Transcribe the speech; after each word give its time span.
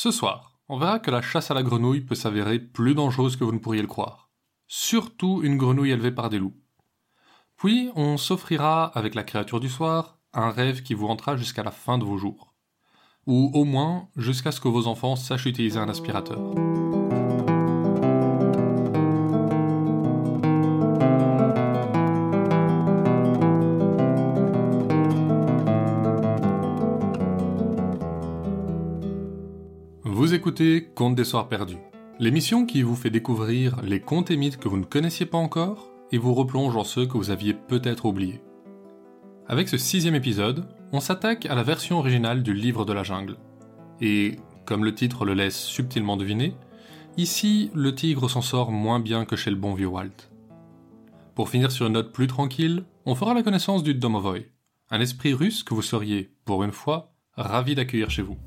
Ce 0.00 0.12
soir, 0.12 0.60
on 0.68 0.78
verra 0.78 1.00
que 1.00 1.10
la 1.10 1.20
chasse 1.20 1.50
à 1.50 1.54
la 1.54 1.64
grenouille 1.64 2.02
peut 2.02 2.14
s'avérer 2.14 2.60
plus 2.60 2.94
dangereuse 2.94 3.34
que 3.34 3.42
vous 3.42 3.50
ne 3.50 3.58
pourriez 3.58 3.82
le 3.82 3.88
croire. 3.88 4.30
Surtout 4.68 5.40
une 5.42 5.56
grenouille 5.56 5.90
élevée 5.90 6.12
par 6.12 6.30
des 6.30 6.38
loups. 6.38 6.54
Puis, 7.56 7.90
on 7.96 8.16
s'offrira, 8.16 8.84
avec 8.84 9.16
la 9.16 9.24
créature 9.24 9.58
du 9.58 9.68
soir, 9.68 10.20
un 10.32 10.50
rêve 10.50 10.84
qui 10.84 10.94
vous 10.94 11.08
rentrera 11.08 11.36
jusqu'à 11.36 11.64
la 11.64 11.72
fin 11.72 11.98
de 11.98 12.04
vos 12.04 12.16
jours. 12.16 12.54
Ou 13.26 13.50
au 13.54 13.64
moins 13.64 14.08
jusqu'à 14.14 14.52
ce 14.52 14.60
que 14.60 14.68
vos 14.68 14.86
enfants 14.86 15.16
sachent 15.16 15.46
utiliser 15.46 15.80
un 15.80 15.88
aspirateur. 15.88 16.38
Des 30.60 31.24
Soirs 31.24 31.48
Perdus, 31.48 31.78
l'émission 32.18 32.66
qui 32.66 32.82
vous 32.82 32.96
fait 32.96 33.10
découvrir 33.10 33.80
les 33.82 34.00
contes 34.00 34.32
et 34.32 34.36
mythes 34.36 34.56
que 34.56 34.68
vous 34.68 34.76
ne 34.76 34.84
connaissiez 34.84 35.24
pas 35.24 35.38
encore 35.38 35.88
et 36.10 36.18
vous 36.18 36.34
replonge 36.34 36.76
en 36.76 36.82
ceux 36.82 37.06
que 37.06 37.16
vous 37.16 37.30
aviez 37.30 37.54
peut-être 37.54 38.06
oubliés. 38.06 38.40
Avec 39.46 39.68
ce 39.68 39.78
sixième 39.78 40.16
épisode, 40.16 40.66
on 40.92 40.98
s'attaque 40.98 41.46
à 41.46 41.54
la 41.54 41.62
version 41.62 41.98
originale 41.98 42.42
du 42.42 42.54
Livre 42.54 42.84
de 42.84 42.92
la 42.92 43.04
Jungle. 43.04 43.36
Et, 44.00 44.36
comme 44.64 44.84
le 44.84 44.94
titre 44.94 45.24
le 45.24 45.34
laisse 45.34 45.58
subtilement 45.58 46.16
deviner, 46.16 46.54
ici 47.16 47.70
le 47.74 47.94
tigre 47.94 48.28
s'en 48.28 48.42
sort 48.42 48.72
moins 48.72 48.98
bien 48.98 49.24
que 49.26 49.36
chez 49.36 49.50
le 49.50 49.56
bon 49.56 49.74
vieux 49.74 49.86
Walt. 49.86 50.30
Pour 51.36 51.50
finir 51.50 51.70
sur 51.70 51.86
une 51.86 51.92
note 51.92 52.12
plus 52.12 52.26
tranquille, 52.26 52.82
on 53.06 53.14
fera 53.14 53.32
la 53.32 53.44
connaissance 53.44 53.84
du 53.84 53.94
Domovoy, 53.94 54.46
un 54.90 55.00
esprit 55.00 55.34
russe 55.34 55.62
que 55.62 55.74
vous 55.74 55.82
seriez, 55.82 56.32
pour 56.44 56.64
une 56.64 56.72
fois, 56.72 57.12
ravi 57.36 57.76
d'accueillir 57.76 58.10
chez 58.10 58.22
vous. 58.22 58.38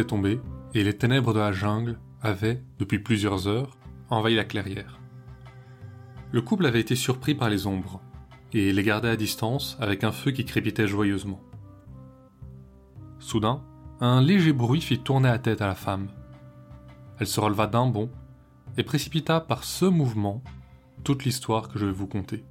Tombée, 0.00 0.40
et 0.74 0.84
les 0.84 0.96
ténèbres 0.96 1.34
de 1.34 1.38
la 1.38 1.52
jungle 1.52 1.98
avaient, 2.22 2.62
depuis 2.78 2.98
plusieurs 2.98 3.46
heures, 3.46 3.76
envahi 4.10 4.34
la 4.34 4.44
clairière. 4.44 5.00
Le 6.32 6.40
couple 6.40 6.66
avait 6.66 6.80
été 6.80 6.96
surpris 6.96 7.34
par 7.34 7.50
les 7.50 7.66
ombres, 7.66 8.00
et 8.52 8.72
les 8.72 8.82
gardait 8.82 9.10
à 9.10 9.16
distance 9.16 9.76
avec 9.80 10.04
un 10.04 10.12
feu 10.12 10.30
qui 10.30 10.44
crépitait 10.44 10.86
joyeusement. 10.86 11.40
Soudain, 13.18 13.62
un 14.00 14.20
léger 14.20 14.52
bruit 14.52 14.80
fit 14.80 14.98
tourner 14.98 15.28
la 15.28 15.38
tête 15.38 15.62
à 15.62 15.66
la 15.66 15.74
femme. 15.74 16.08
Elle 17.18 17.26
se 17.26 17.40
releva 17.40 17.66
d'un 17.66 17.86
bond 17.86 18.10
et 18.76 18.82
précipita 18.82 19.40
par 19.40 19.64
ce 19.64 19.84
mouvement 19.84 20.42
toute 21.04 21.24
l'histoire 21.24 21.68
que 21.68 21.78
je 21.78 21.86
vais 21.86 21.92
vous 21.92 22.06
conter. 22.06 22.44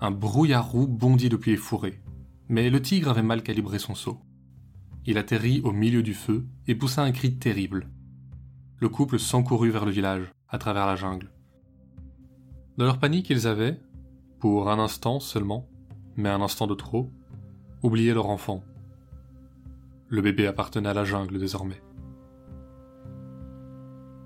Un 0.00 0.10
brouillard 0.10 0.74
bondit 0.74 1.28
depuis 1.28 1.52
les 1.52 1.56
fourrés, 1.56 2.00
mais 2.48 2.70
le 2.70 2.82
tigre 2.82 3.10
avait 3.10 3.22
mal 3.22 3.42
calibré 3.42 3.78
son 3.78 3.94
saut. 3.94 4.20
Il 5.04 5.18
atterrit 5.18 5.60
au 5.64 5.72
milieu 5.72 6.02
du 6.02 6.14
feu 6.14 6.46
et 6.68 6.74
poussa 6.74 7.02
un 7.02 7.10
cri 7.10 7.34
terrible. 7.34 7.88
Le 8.78 8.88
couple 8.88 9.18
s'encourut 9.18 9.70
vers 9.70 9.84
le 9.84 9.90
village, 9.90 10.32
à 10.48 10.58
travers 10.58 10.86
la 10.86 10.96
jungle. 10.96 11.30
Dans 12.76 12.84
leur 12.84 12.98
panique, 12.98 13.30
ils 13.30 13.46
avaient, 13.46 13.80
pour 14.38 14.70
un 14.70 14.78
instant 14.78 15.18
seulement, 15.18 15.68
mais 16.16 16.28
un 16.28 16.40
instant 16.40 16.66
de 16.66 16.74
trop, 16.74 17.10
oublié 17.82 18.14
leur 18.14 18.28
enfant. 18.28 18.62
Le 20.08 20.22
bébé 20.22 20.46
appartenait 20.46 20.88
à 20.88 20.94
la 20.94 21.04
jungle 21.04 21.38
désormais. 21.38 21.82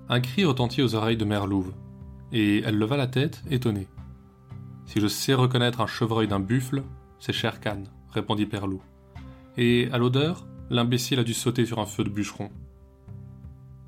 Un 0.09 0.21
cri 0.21 0.45
retentit 0.45 0.83
aux 0.83 0.95
oreilles 0.95 1.17
de 1.17 1.25
Mère 1.25 1.47
Louve, 1.47 1.73
et 2.31 2.61
elle 2.61 2.77
leva 2.77 2.97
la 2.97 3.07
tête, 3.07 3.41
étonnée. 3.49 3.87
Si 4.85 4.99
je 4.99 5.07
sais 5.07 5.33
reconnaître 5.33 5.81
un 5.81 5.87
chevreuil 5.87 6.27
d'un 6.27 6.39
buffle, 6.39 6.83
c'est 7.19 7.33
Sher 7.33 7.59
Khan, 7.59 7.83
répondit 8.11 8.45
Père 8.45 8.67
Loup. 8.67 8.81
Et 9.57 9.89
à 9.91 9.97
l'odeur, 9.97 10.45
l'imbécile 10.69 11.19
a 11.19 11.23
dû 11.23 11.33
sauter 11.33 11.65
sur 11.65 11.79
un 11.79 11.85
feu 11.85 12.03
de 12.03 12.09
bûcheron. 12.09 12.49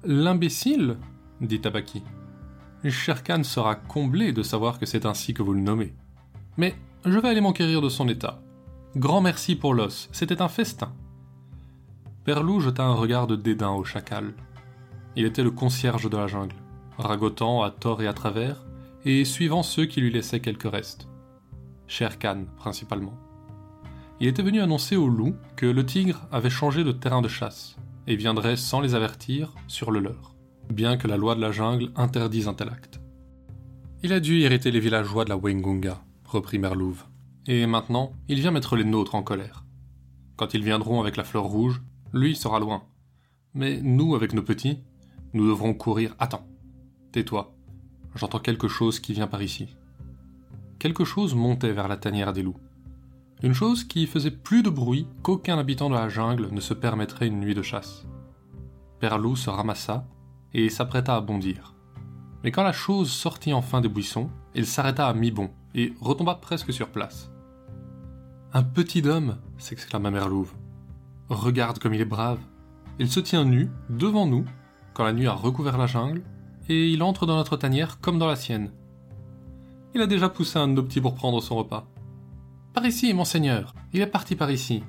L'imbécile 0.03 0.97
dit 1.41 1.59
Tabaki. 1.59 2.03
Sherkan 2.85 3.43
sera 3.43 3.75
comblé 3.75 4.31
de 4.31 4.43
savoir 4.43 4.79
que 4.79 4.85
c'est 4.85 5.05
ainsi 5.05 5.33
que 5.33 5.43
vous 5.43 5.53
le 5.53 5.59
nommez. 5.59 5.93
Mais 6.57 6.75
je 7.05 7.19
vais 7.19 7.27
aller 7.27 7.41
m'enquérir 7.41 7.81
de 7.81 7.89
son 7.89 8.07
état. 8.07 8.41
Grand 8.95 9.21
merci 9.21 9.55
pour 9.55 9.73
l'os, 9.73 10.09
c'était 10.11 10.41
un 10.41 10.47
festin. 10.47 10.93
Perlou 12.23 12.59
jeta 12.59 12.83
un 12.83 12.93
regard 12.93 13.27
de 13.27 13.35
dédain 13.35 13.71
au 13.71 13.83
chacal. 13.83 14.33
Il 15.15 15.25
était 15.25 15.43
le 15.43 15.51
concierge 15.51 16.09
de 16.09 16.17
la 16.17 16.27
jungle, 16.27 16.55
ragotant 16.97 17.61
à 17.61 17.71
tort 17.71 18.01
et 18.01 18.07
à 18.07 18.13
travers, 18.13 18.65
et 19.05 19.25
suivant 19.25 19.63
ceux 19.63 19.85
qui 19.85 20.01
lui 20.01 20.11
laissaient 20.11 20.39
quelques 20.39 20.69
restes. 20.69 21.07
Sherkan, 21.87 22.45
principalement 22.57 23.17
il 24.19 24.27
était 24.27 24.41
venu 24.41 24.61
annoncer 24.61 24.95
aux 24.95 25.07
loups 25.07 25.35
que 25.55 25.65
le 25.65 25.85
tigre 25.85 26.27
avait 26.31 26.49
changé 26.49 26.83
de 26.83 26.91
terrain 26.91 27.21
de 27.21 27.27
chasse 27.27 27.77
et 28.07 28.15
viendrait 28.15 28.57
sans 28.57 28.81
les 28.81 28.95
avertir 28.95 29.53
sur 29.67 29.91
le 29.91 29.99
leur, 29.99 30.35
bien 30.69 30.97
que 30.97 31.07
la 31.07 31.17
loi 31.17 31.35
de 31.35 31.41
la 31.41 31.51
jungle 31.51 31.91
interdise 31.95 32.47
un 32.47 32.53
tel 32.53 32.69
acte. 32.69 32.99
Il 34.03 34.13
a 34.13 34.19
dû 34.19 34.39
irriter 34.39 34.71
les 34.71 34.79
villageois 34.79 35.25
de 35.25 35.29
la 35.29 35.37
Wengunga, 35.37 36.01
reprit 36.25 36.59
Merlouve, 36.59 37.05
et 37.47 37.65
maintenant 37.65 38.13
il 38.27 38.39
vient 38.39 38.51
mettre 38.51 38.75
les 38.75 38.83
nôtres 38.83 39.15
en 39.15 39.23
colère. 39.23 39.65
Quand 40.35 40.53
ils 40.53 40.63
viendront 40.63 41.01
avec 41.01 41.17
la 41.17 41.23
fleur 41.23 41.43
rouge, 41.43 41.81
lui 42.13 42.35
sera 42.35 42.59
loin. 42.59 42.83
Mais 43.53 43.81
nous, 43.81 44.15
avec 44.15 44.33
nos 44.33 44.43
petits, 44.43 44.79
nous 45.33 45.47
devrons 45.47 45.73
courir. 45.73 46.15
Attends, 46.19 46.47
tais-toi. 47.11 47.55
J'entends 48.15 48.39
quelque 48.39 48.67
chose 48.67 48.99
qui 48.99 49.13
vient 49.13 49.27
par 49.27 49.41
ici. 49.41 49.75
Quelque 50.79 51.03
chose 51.03 51.35
montait 51.35 51.73
vers 51.73 51.87
la 51.87 51.97
tanière 51.97 52.31
des 52.31 52.43
loups. 52.43 52.59
Une 53.41 53.53
chose 53.53 53.85
qui 53.85 54.05
faisait 54.05 54.31
plus 54.31 54.63
de 54.63 54.69
bruit 54.69 55.07
qu'aucun 55.23 55.57
habitant 55.57 55.89
de 55.89 55.95
la 55.95 56.09
jungle 56.09 56.49
ne 56.51 56.59
se 56.59 56.73
permettrait 56.73 57.27
une 57.27 57.39
nuit 57.39 57.55
de 57.55 57.61
chasse. 57.61 58.05
Perlou 58.99 59.37
se 59.37 59.49
ramassa 59.49 60.05
et 60.53 60.69
s'apprêta 60.69 61.15
à 61.15 61.21
bondir. 61.21 61.73
Mais 62.43 62.51
quand 62.51 62.63
la 62.63 62.73
chose 62.73 63.09
sortit 63.09 63.53
enfin 63.53 63.79
des 63.79 63.87
buissons, 63.87 64.29
il 64.55 64.65
s'arrêta 64.65 65.07
à 65.07 65.13
mi-bond 65.13 65.51
et 65.73 65.93
retomba 66.01 66.35
presque 66.35 66.73
sur 66.73 66.89
place. 66.89 67.31
Un 68.51 68.63
petit 68.63 69.07
homme 69.07 69.37
s'exclama 69.57 70.11
Merlouve. 70.11 70.53
Regarde 71.29 71.79
comme 71.79 71.93
il 71.93 72.01
est 72.01 72.05
brave. 72.05 72.39
Il 72.97 73.09
se 73.09 73.21
tient 73.21 73.45
nu, 73.45 73.69
devant 73.89 74.25
nous, 74.25 74.43
quand 74.93 75.05
la 75.05 75.13
nuit 75.13 75.27
a 75.27 75.33
recouvert 75.33 75.77
la 75.77 75.87
jungle, 75.87 76.23
et 76.67 76.89
il 76.89 77.03
entre 77.03 77.25
dans 77.25 77.37
notre 77.37 77.55
tanière 77.55 78.01
comme 78.01 78.19
dans 78.19 78.27
la 78.27 78.35
sienne. 78.35 78.71
Il 79.95 80.01
a 80.01 80.07
déjà 80.07 80.27
poussé 80.27 80.59
un 80.59 80.67
de 80.67 80.73
nos 80.73 80.83
petits 80.83 81.01
pour 81.01 81.15
prendre 81.15 81.41
son 81.41 81.55
repas. 81.55 81.88
Par 82.73 82.85
ici, 82.85 83.13
monseigneur. 83.13 83.73
Il 83.93 84.01
est 84.01 84.07
parti 84.07 84.35
par 84.35 84.51
ici. 84.51 84.83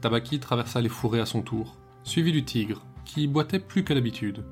Tabaki 0.00 0.38
traversa 0.38 0.80
les 0.80 0.88
fourrés 0.88 1.20
à 1.20 1.26
son 1.26 1.42
tour, 1.42 1.76
suivi 2.04 2.32
du 2.32 2.44
tigre, 2.44 2.84
qui 3.04 3.26
boitait 3.26 3.58
plus 3.58 3.82
que 3.82 3.94
d'habitude. 3.94 4.44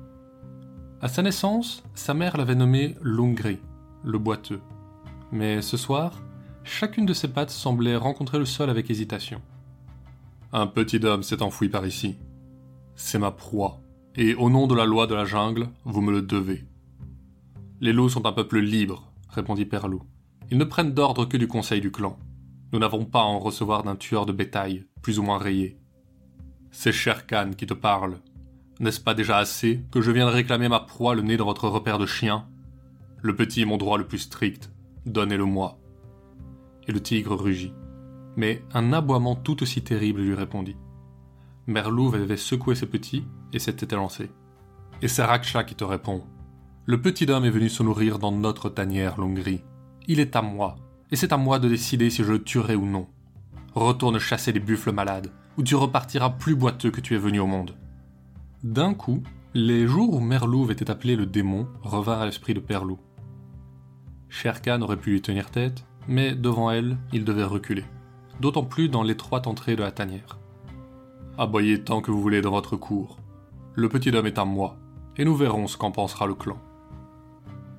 À 0.99 1.07
sa 1.07 1.21
naissance, 1.21 1.83
sa 1.93 2.15
mère 2.15 2.35
l'avait 2.37 2.55
nommé 2.55 2.95
Lungri, 3.01 3.59
le 4.03 4.17
boiteux. 4.17 4.61
Mais 5.31 5.61
ce 5.61 5.77
soir, 5.77 6.23
chacune 6.63 7.05
de 7.05 7.13
ses 7.13 7.27
pattes 7.27 7.51
semblait 7.51 7.95
rencontrer 7.95 8.39
le 8.39 8.45
sol 8.45 8.69
avec 8.69 8.89
hésitation. 8.89 9.41
Un 10.51 10.65
petit 10.65 11.05
homme 11.05 11.23
s'est 11.23 11.43
enfoui 11.43 11.69
par 11.69 11.85
ici. 11.85 12.15
C'est 12.95 13.19
ma 13.19 13.31
proie, 13.31 13.79
et 14.15 14.33
au 14.33 14.49
nom 14.49 14.65
de 14.65 14.73
la 14.73 14.85
loi 14.85 15.05
de 15.05 15.13
la 15.13 15.25
jungle, 15.25 15.69
vous 15.85 16.01
me 16.01 16.11
le 16.11 16.23
devez. 16.23 16.65
Les 17.79 17.93
loups 17.93 18.09
sont 18.09 18.25
un 18.25 18.31
peuple 18.31 18.57
libre, 18.57 19.11
répondit 19.29 19.65
Perlou. 19.65 20.01
Ils 20.49 20.57
ne 20.57 20.63
prennent 20.63 20.93
d'ordre 20.93 21.25
que 21.25 21.37
du 21.37 21.47
conseil 21.47 21.81
du 21.81 21.91
clan. 21.91 22.17
Nous 22.73 22.79
n'avons 22.79 23.05
pas 23.05 23.21
à 23.21 23.23
en 23.23 23.39
recevoir 23.39 23.83
d'un 23.83 23.95
tueur 23.95 24.25
de 24.25 24.33
bétail, 24.33 24.85
plus 25.01 25.19
ou 25.19 25.23
moins 25.23 25.37
rayé. 25.37 25.77
C'est 26.71 26.91
Cher 26.91 27.25
Khan 27.25 27.51
qui 27.57 27.65
te 27.65 27.73
parle. 27.73 28.17
N'est-ce 28.79 28.99
pas 28.99 29.13
déjà 29.13 29.37
assez 29.37 29.83
que 29.91 30.01
je 30.01 30.11
vienne 30.11 30.27
réclamer 30.27 30.67
ma 30.67 30.81
proie 30.81 31.15
le 31.15 31.21
nez 31.21 31.37
de 31.37 31.43
votre 31.43 31.69
repère 31.69 31.97
de 31.97 32.05
chien? 32.05 32.47
Le 33.21 33.35
petit 33.35 33.61
est 33.61 33.65
mon 33.65 33.77
droit 33.77 33.97
le 33.97 34.05
plus 34.05 34.19
strict. 34.19 34.71
Donnez-le-moi. 35.05 35.79
Et 36.87 36.91
le 36.91 37.01
tigre 37.01 37.35
rugit. 37.35 37.73
Mais 38.35 38.63
un 38.73 38.93
aboiement 38.93 39.35
tout 39.35 39.63
aussi 39.63 39.81
terrible 39.81 40.21
lui 40.21 40.35
répondit. 40.35 40.75
Merlouve 41.65 42.15
avait 42.15 42.37
secoué 42.37 42.75
ses 42.75 42.85
petits 42.85 43.25
et 43.53 43.59
s'était 43.59 43.95
élancé. 43.95 44.29
Et 45.01 45.07
c'est 45.07 45.23
Raksha 45.23 45.63
qui 45.63 45.75
te 45.75 45.83
répond. 45.83 46.23
Le 46.85 47.01
petit 47.01 47.29
homme 47.29 47.45
est 47.45 47.49
venu 47.49 47.69
se 47.69 47.83
nourrir 47.83 48.19
dans 48.19 48.31
notre 48.31 48.69
tanière, 48.69 49.19
Longri. 49.19 49.61
Il 50.07 50.19
est 50.19 50.35
à 50.35 50.41
moi, 50.41 50.75
et 51.11 51.15
c'est 51.15 51.33
à 51.33 51.37
moi 51.37 51.59
de 51.59 51.69
décider 51.69 52.09
si 52.09 52.23
je 52.23 52.31
le 52.31 52.43
tuerai 52.43 52.75
ou 52.75 52.85
non. 52.85 53.07
Retourne 53.73 54.19
chasser 54.19 54.51
les 54.51 54.59
buffles 54.59 54.91
malades, 54.91 55.31
ou 55.57 55.63
tu 55.63 55.75
repartiras 55.75 56.31
plus 56.31 56.55
boiteux 56.55 56.91
que 56.91 57.01
tu 57.01 57.15
es 57.15 57.19
venu 57.19 57.39
au 57.39 57.47
monde. 57.47 57.75
D'un 58.63 58.93
coup, 58.93 59.21
les 59.53 59.87
jours 59.87 60.13
où 60.13 60.19
Merlouve 60.19 60.71
était 60.71 60.91
appelé 60.91 61.15
le 61.15 61.25
démon 61.25 61.67
revinrent 61.81 62.21
à 62.21 62.25
l'esprit 62.25 62.53
de 62.53 62.59
Perlou. 62.59 62.99
Sherkan 64.29 64.81
aurait 64.81 64.97
pu 64.97 65.11
lui 65.11 65.21
tenir 65.21 65.49
tête, 65.49 65.85
mais 66.07 66.35
devant 66.35 66.71
elle, 66.71 66.97
il 67.13 67.23
devait 67.23 67.43
reculer, 67.43 67.85
d'autant 68.39 68.63
plus 68.63 68.89
dans 68.89 69.03
l'étroite 69.03 69.47
entrée 69.47 69.75
de 69.75 69.83
la 69.83 69.91
tanière. 69.91 70.37
Aboyez 71.37 71.83
tant 71.83 72.01
que 72.01 72.11
vous 72.11 72.21
voulez 72.21 72.41
dans 72.41 72.51
votre 72.51 72.75
cour. 72.75 73.19
Le 73.73 73.89
petit 73.89 74.09
homme 74.09 74.25
est 74.25 74.39
à 74.39 74.45
moi, 74.45 74.77
et 75.17 75.25
nous 75.25 75.35
verrons 75.35 75.67
ce 75.67 75.77
qu'en 75.77 75.91
pensera 75.91 76.25
le 76.25 76.33
clan. 76.33 76.57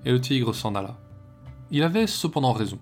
Et 0.04 0.12
le 0.12 0.20
tigre 0.20 0.54
s'en 0.54 0.74
alla. 0.74 0.98
Il 1.70 1.82
avait 1.82 2.06
cependant 2.06 2.52
raison. 2.52 2.78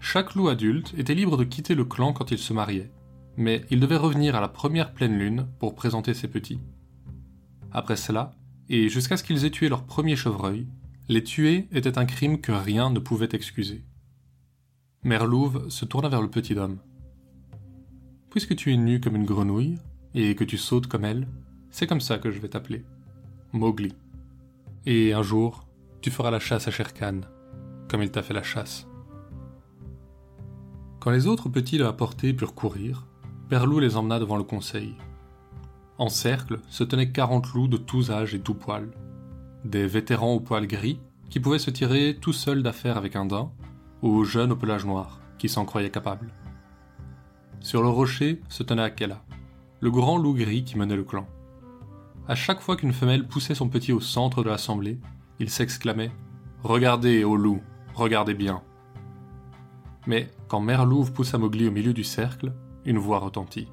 Chaque 0.00 0.34
loup 0.34 0.48
adulte 0.48 0.94
était 0.96 1.14
libre 1.14 1.36
de 1.36 1.44
quitter 1.44 1.74
le 1.74 1.84
clan 1.84 2.12
quand 2.12 2.30
il 2.30 2.38
se 2.38 2.54
mariait, 2.54 2.90
mais 3.36 3.64
il 3.70 3.80
devait 3.80 3.96
revenir 3.96 4.34
à 4.34 4.40
la 4.40 4.48
première 4.48 4.92
pleine 4.92 5.18
lune 5.18 5.46
pour 5.58 5.74
présenter 5.74 6.14
ses 6.14 6.26
petits. 6.26 6.58
Après 7.70 7.96
cela, 7.96 8.32
et 8.70 8.88
jusqu'à 8.88 9.16
ce 9.16 9.22
qu'ils 9.22 9.44
aient 9.44 9.50
tué 9.50 9.68
leur 9.68 9.84
premier 9.84 10.16
chevreuil, 10.16 10.66
les 11.08 11.22
tuer 11.22 11.68
était 11.70 11.98
un 11.98 12.06
crime 12.06 12.40
que 12.40 12.50
rien 12.50 12.90
ne 12.90 12.98
pouvait 12.98 13.28
excuser. 13.32 13.84
Merlouve 15.04 15.68
se 15.68 15.84
tourna 15.84 16.08
vers 16.08 16.22
le 16.22 16.30
petit 16.30 16.56
homme. 16.56 16.78
Puisque 18.30 18.56
tu 18.56 18.72
es 18.72 18.76
nu 18.76 19.00
comme 19.00 19.16
une 19.16 19.26
grenouille, 19.26 19.78
et 20.14 20.34
que 20.34 20.44
tu 20.44 20.56
sautes 20.56 20.86
comme 20.86 21.04
elle, 21.04 21.28
c'est 21.70 21.86
comme 21.86 22.00
ça 22.00 22.18
que 22.18 22.30
je 22.30 22.40
vais 22.40 22.48
t'appeler. 22.48 22.84
Mowgli. 23.52 23.92
Et 24.86 25.12
un 25.12 25.22
jour, 25.22 25.68
tu 26.00 26.10
feras 26.10 26.30
la 26.30 26.40
chasse 26.40 26.66
à 26.68 26.70
Sherkan, 26.70 27.20
comme 27.88 28.02
il 28.02 28.10
t'a 28.10 28.22
fait 28.22 28.34
la 28.34 28.42
chasse. 28.42 28.86
Quand 31.00 31.10
les 31.10 31.26
autres 31.26 31.48
petits 31.48 31.78
de 31.78 31.84
la 31.84 31.94
portée 31.94 32.34
purent 32.34 32.54
courir, 32.54 33.06
Perlou 33.48 33.80
les 33.80 33.96
emmena 33.96 34.18
devant 34.18 34.36
le 34.36 34.44
conseil. 34.44 34.94
En 35.96 36.10
cercle 36.10 36.60
se 36.68 36.84
tenaient 36.84 37.10
quarante 37.10 37.48
loups 37.54 37.68
de 37.68 37.78
tous 37.78 38.10
âges 38.10 38.34
et 38.34 38.40
tous 38.40 38.52
poils. 38.52 38.90
Des 39.64 39.86
vétérans 39.86 40.34
au 40.34 40.40
poil 40.40 40.66
gris, 40.66 41.00
qui 41.30 41.40
pouvaient 41.40 41.58
se 41.58 41.70
tirer 41.70 42.18
tout 42.20 42.34
seuls 42.34 42.62
d'affaires 42.62 42.98
avec 42.98 43.16
un 43.16 43.24
daim, 43.24 43.50
ou 44.02 44.24
jeunes 44.24 44.52
au 44.52 44.56
pelage 44.56 44.84
noir, 44.84 45.20
qui 45.38 45.48
s'en 45.48 45.64
croyaient 45.64 45.90
capables. 45.90 46.34
Sur 47.60 47.82
le 47.82 47.88
rocher 47.88 48.42
se 48.50 48.62
tenait 48.62 48.82
Akela, 48.82 49.24
le 49.80 49.90
grand 49.90 50.18
loup 50.18 50.34
gris 50.34 50.64
qui 50.64 50.76
menait 50.76 50.96
le 50.96 51.04
clan. 51.04 51.26
À 52.28 52.34
chaque 52.34 52.60
fois 52.60 52.76
qu'une 52.76 52.92
femelle 52.92 53.26
poussait 53.26 53.54
son 53.54 53.70
petit 53.70 53.92
au 53.92 54.00
centre 54.00 54.44
de 54.44 54.50
l'assemblée, 54.50 54.98
il 55.38 55.48
s'exclamait 55.48 56.12
Regardez, 56.62 57.24
ô 57.24 57.36
loup, 57.36 57.62
regardez 57.94 58.34
bien. 58.34 58.62
Mais 60.10 60.28
quand 60.48 60.58
Merlouve 60.58 61.12
poussa 61.12 61.38
Mowgli 61.38 61.68
au 61.68 61.70
milieu 61.70 61.92
du 61.92 62.02
cercle, 62.02 62.52
une 62.84 62.98
voix 62.98 63.20
retentit. 63.20 63.68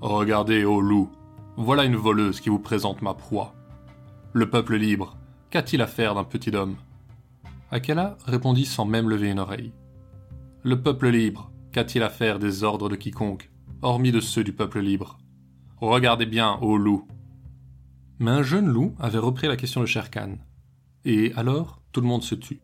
Regardez, 0.00 0.64
ô 0.64 0.80
loup, 0.80 1.12
voilà 1.56 1.84
une 1.84 1.94
voleuse 1.94 2.40
qui 2.40 2.48
vous 2.48 2.58
présente 2.58 3.02
ma 3.02 3.14
proie. 3.14 3.54
Le 4.32 4.50
peuple 4.50 4.74
libre, 4.74 5.16
qu'a-t-il 5.50 5.80
à 5.80 5.86
faire 5.86 6.16
d'un 6.16 6.24
petit 6.24 6.56
homme? 6.56 6.74
Akela 7.70 8.18
répondit 8.26 8.64
sans 8.64 8.84
même 8.84 9.08
lever 9.08 9.30
une 9.30 9.38
oreille. 9.38 9.72
Le 10.64 10.82
peuple 10.82 11.06
libre, 11.06 11.52
qu'a-t-il 11.70 12.02
à 12.02 12.10
faire 12.10 12.40
des 12.40 12.64
ordres 12.64 12.88
de 12.88 12.96
quiconque, 12.96 13.48
hormis 13.80 14.10
de 14.10 14.18
ceux 14.18 14.42
du 14.42 14.52
peuple 14.52 14.80
libre? 14.80 15.18
Regardez 15.76 16.26
bien, 16.26 16.58
ô 16.62 16.76
loup. 16.76 17.06
Mais 18.18 18.32
un 18.32 18.42
jeune 18.42 18.66
loup 18.66 18.96
avait 18.98 19.18
repris 19.18 19.46
la 19.46 19.56
question 19.56 19.82
de 19.82 19.86
Sherkan. 19.86 20.32
Et 21.04 21.32
alors, 21.36 21.80
tout 21.92 22.00
le 22.00 22.08
monde 22.08 22.24
se 22.24 22.34
tut. 22.34 22.60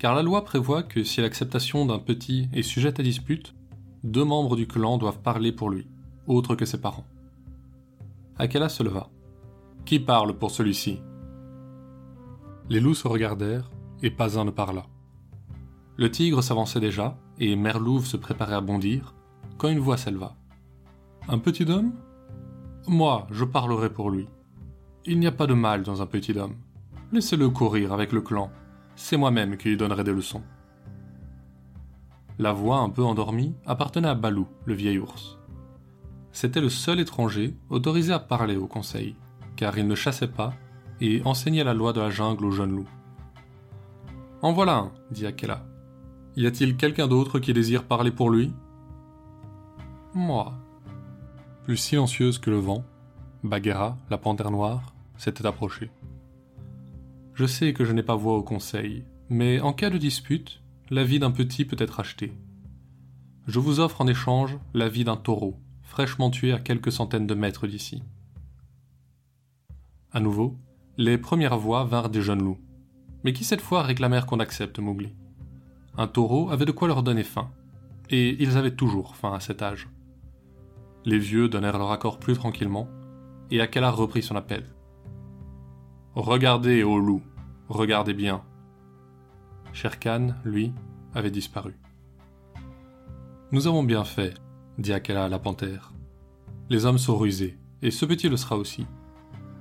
Car 0.00 0.14
la 0.14 0.22
loi 0.22 0.44
prévoit 0.44 0.82
que 0.82 1.04
si 1.04 1.20
l'acceptation 1.20 1.84
d'un 1.84 1.98
petit 1.98 2.48
est 2.54 2.62
sujette 2.62 2.98
à 2.98 3.02
dispute, 3.02 3.54
deux 4.02 4.24
membres 4.24 4.56
du 4.56 4.66
clan 4.66 4.96
doivent 4.96 5.20
parler 5.20 5.52
pour 5.52 5.68
lui 5.68 5.86
autre 6.26 6.54
que 6.54 6.64
ses 6.64 6.80
parents. 6.80 7.04
Akela 8.38 8.70
se 8.70 8.82
leva. 8.82 9.10
Qui 9.84 9.98
parle 10.00 10.38
pour 10.38 10.52
celui-ci? 10.52 11.02
Les 12.70 12.80
loups 12.80 12.94
se 12.94 13.08
regardèrent, 13.08 13.70
et 14.02 14.10
pas 14.10 14.38
un 14.38 14.46
ne 14.46 14.50
parla. 14.50 14.86
Le 15.96 16.10
tigre 16.10 16.42
s'avançait 16.42 16.80
déjà, 16.80 17.18
et 17.38 17.54
Merlouve 17.54 18.06
se 18.06 18.16
préparait 18.16 18.54
à 18.54 18.60
bondir, 18.62 19.14
quand 19.58 19.68
une 19.68 19.80
voix 19.80 19.98
s'éleva. 19.98 20.34
Un 21.28 21.38
petit 21.38 21.70
homme? 21.70 21.92
Moi, 22.86 23.26
je 23.30 23.44
parlerai 23.44 23.90
pour 23.90 24.10
lui. 24.10 24.28
Il 25.04 25.18
n'y 25.18 25.26
a 25.26 25.32
pas 25.32 25.46
de 25.46 25.54
mal 25.54 25.82
dans 25.82 26.00
un 26.00 26.06
petit 26.06 26.38
homme. 26.38 26.54
Laissez-le 27.12 27.50
courir 27.50 27.92
avec 27.92 28.12
le 28.12 28.22
clan. 28.22 28.50
C'est 29.00 29.16
moi-même 29.16 29.56
qui 29.56 29.70
lui 29.70 29.76
donnerai 29.78 30.04
des 30.04 30.12
leçons. 30.12 30.42
La 32.38 32.52
voix 32.52 32.78
un 32.78 32.90
peu 32.90 33.02
endormie 33.02 33.54
appartenait 33.66 34.08
à 34.08 34.14
Balou, 34.14 34.46
le 34.66 34.74
vieil 34.74 34.98
ours 34.98 35.40
c'était 36.32 36.60
le 36.60 36.68
seul 36.68 37.00
étranger 37.00 37.56
autorisé 37.68 38.12
à 38.12 38.18
parler 38.18 38.56
au 38.56 38.66
conseil, 38.66 39.16
car 39.56 39.76
il 39.78 39.86
ne 39.86 39.94
chassait 39.94 40.28
pas 40.28 40.54
et 41.00 41.22
enseignait 41.24 41.64
la 41.64 41.74
loi 41.74 41.92
de 41.92 42.00
la 42.00 42.10
jungle 42.10 42.44
aux 42.44 42.50
jeunes 42.50 42.76
loups. 42.76 42.88
En 44.42 44.52
voilà 44.52 44.76
un, 44.76 44.92
dit 45.10 45.26
Akela. 45.26 45.64
Y 46.36 46.46
a-t-il 46.46 46.76
quelqu'un 46.76 47.08
d'autre 47.08 47.38
qui 47.40 47.52
désire 47.52 47.84
parler 47.84 48.10
pour 48.10 48.30
lui 48.30 48.52
Moi. 50.14 50.54
Plus 51.64 51.76
silencieuse 51.76 52.38
que 52.38 52.50
le 52.50 52.58
vent, 52.58 52.84
Bagheera, 53.42 53.98
la 54.08 54.18
panthère 54.18 54.50
noire, 54.50 54.94
s'était 55.16 55.46
approchée. 55.46 55.90
Je 57.40 57.46
sais 57.46 57.72
que 57.72 57.86
je 57.86 57.92
n'ai 57.94 58.02
pas 58.02 58.16
voix 58.16 58.36
au 58.36 58.42
conseil, 58.42 59.02
mais 59.30 59.60
en 59.60 59.72
cas 59.72 59.88
de 59.88 59.96
dispute, 59.96 60.60
la 60.90 61.04
vie 61.04 61.18
d'un 61.18 61.30
petit 61.30 61.64
peut 61.64 61.76
être 61.78 61.98
achetée. 61.98 62.34
Je 63.46 63.58
vous 63.58 63.80
offre 63.80 64.02
en 64.02 64.06
échange 64.06 64.58
la 64.74 64.90
vie 64.90 65.04
d'un 65.04 65.16
taureau, 65.16 65.58
fraîchement 65.82 66.28
tué 66.28 66.52
à 66.52 66.58
quelques 66.58 66.92
centaines 66.92 67.26
de 67.26 67.32
mètres 67.32 67.66
d'ici. 67.66 68.02
À 70.12 70.20
nouveau, 70.20 70.58
les 70.98 71.16
premières 71.16 71.56
voix 71.56 71.84
vinrent 71.84 72.10
des 72.10 72.20
jeunes 72.20 72.44
loups, 72.44 72.60
mais 73.24 73.32
qui 73.32 73.44
cette 73.44 73.62
fois 73.62 73.84
réclamèrent 73.84 74.26
qu'on 74.26 74.40
accepte 74.40 74.78
Mowgli? 74.78 75.14
Un 75.96 76.08
taureau 76.08 76.50
avait 76.50 76.66
de 76.66 76.72
quoi 76.72 76.88
leur 76.88 77.02
donner 77.02 77.24
faim, 77.24 77.50
et 78.10 78.36
ils 78.42 78.58
avaient 78.58 78.76
toujours 78.76 79.16
faim 79.16 79.32
à 79.32 79.40
cet 79.40 79.62
âge. 79.62 79.88
Les 81.06 81.18
vieux 81.18 81.48
donnèrent 81.48 81.78
leur 81.78 81.92
accord 81.92 82.18
plus 82.18 82.34
tranquillement, 82.34 82.86
et 83.50 83.62
Akela 83.62 83.90
reprit 83.90 84.22
son 84.22 84.36
appel. 84.36 84.66
Regardez, 86.14 86.82
ô 86.82 86.98
loup, 86.98 87.22
regardez 87.70 88.12
bien. 88.12 88.42
Sherkan, 89.72 90.34
lui, 90.44 90.74
avait 91.14 91.30
disparu. 91.30 91.78
Nous 93.52 93.66
avons 93.66 93.82
bien 93.82 94.04
fait, 94.04 94.34
dit 94.78 94.92
Akela 94.92 95.24
à 95.24 95.28
la 95.28 95.38
panthère. 95.38 95.92
Les 96.68 96.84
hommes 96.84 96.98
sont 96.98 97.16
rusés, 97.16 97.58
et 97.82 97.90
ce 97.90 98.04
petit 98.04 98.28
le 98.28 98.36
sera 98.36 98.56
aussi. 98.56 98.86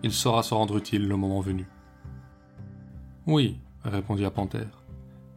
Il 0.03 0.12
saura 0.12 0.43
se 0.43 0.53
rendre 0.53 0.77
utile 0.77 1.07
le 1.07 1.15
moment 1.15 1.39
venu. 1.39 1.67
Oui, 3.27 3.60
répondit 3.83 4.24
la 4.24 4.31
panthère, 4.31 4.83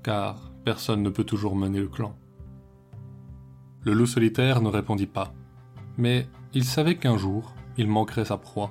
car 0.02 0.50
personne 0.64 1.02
ne 1.02 1.10
peut 1.10 1.24
toujours 1.24 1.56
mener 1.56 1.80
le 1.80 1.88
clan. 1.88 2.16
Le 3.82 3.92
loup 3.92 4.06
solitaire 4.06 4.62
ne 4.62 4.68
répondit 4.68 5.06
pas, 5.06 5.34
mais 5.98 6.28
il 6.54 6.64
savait 6.64 6.96
qu'un 6.96 7.16
jour, 7.16 7.54
il 7.76 7.88
manquerait 7.88 8.24
sa 8.24 8.38
proie, 8.38 8.70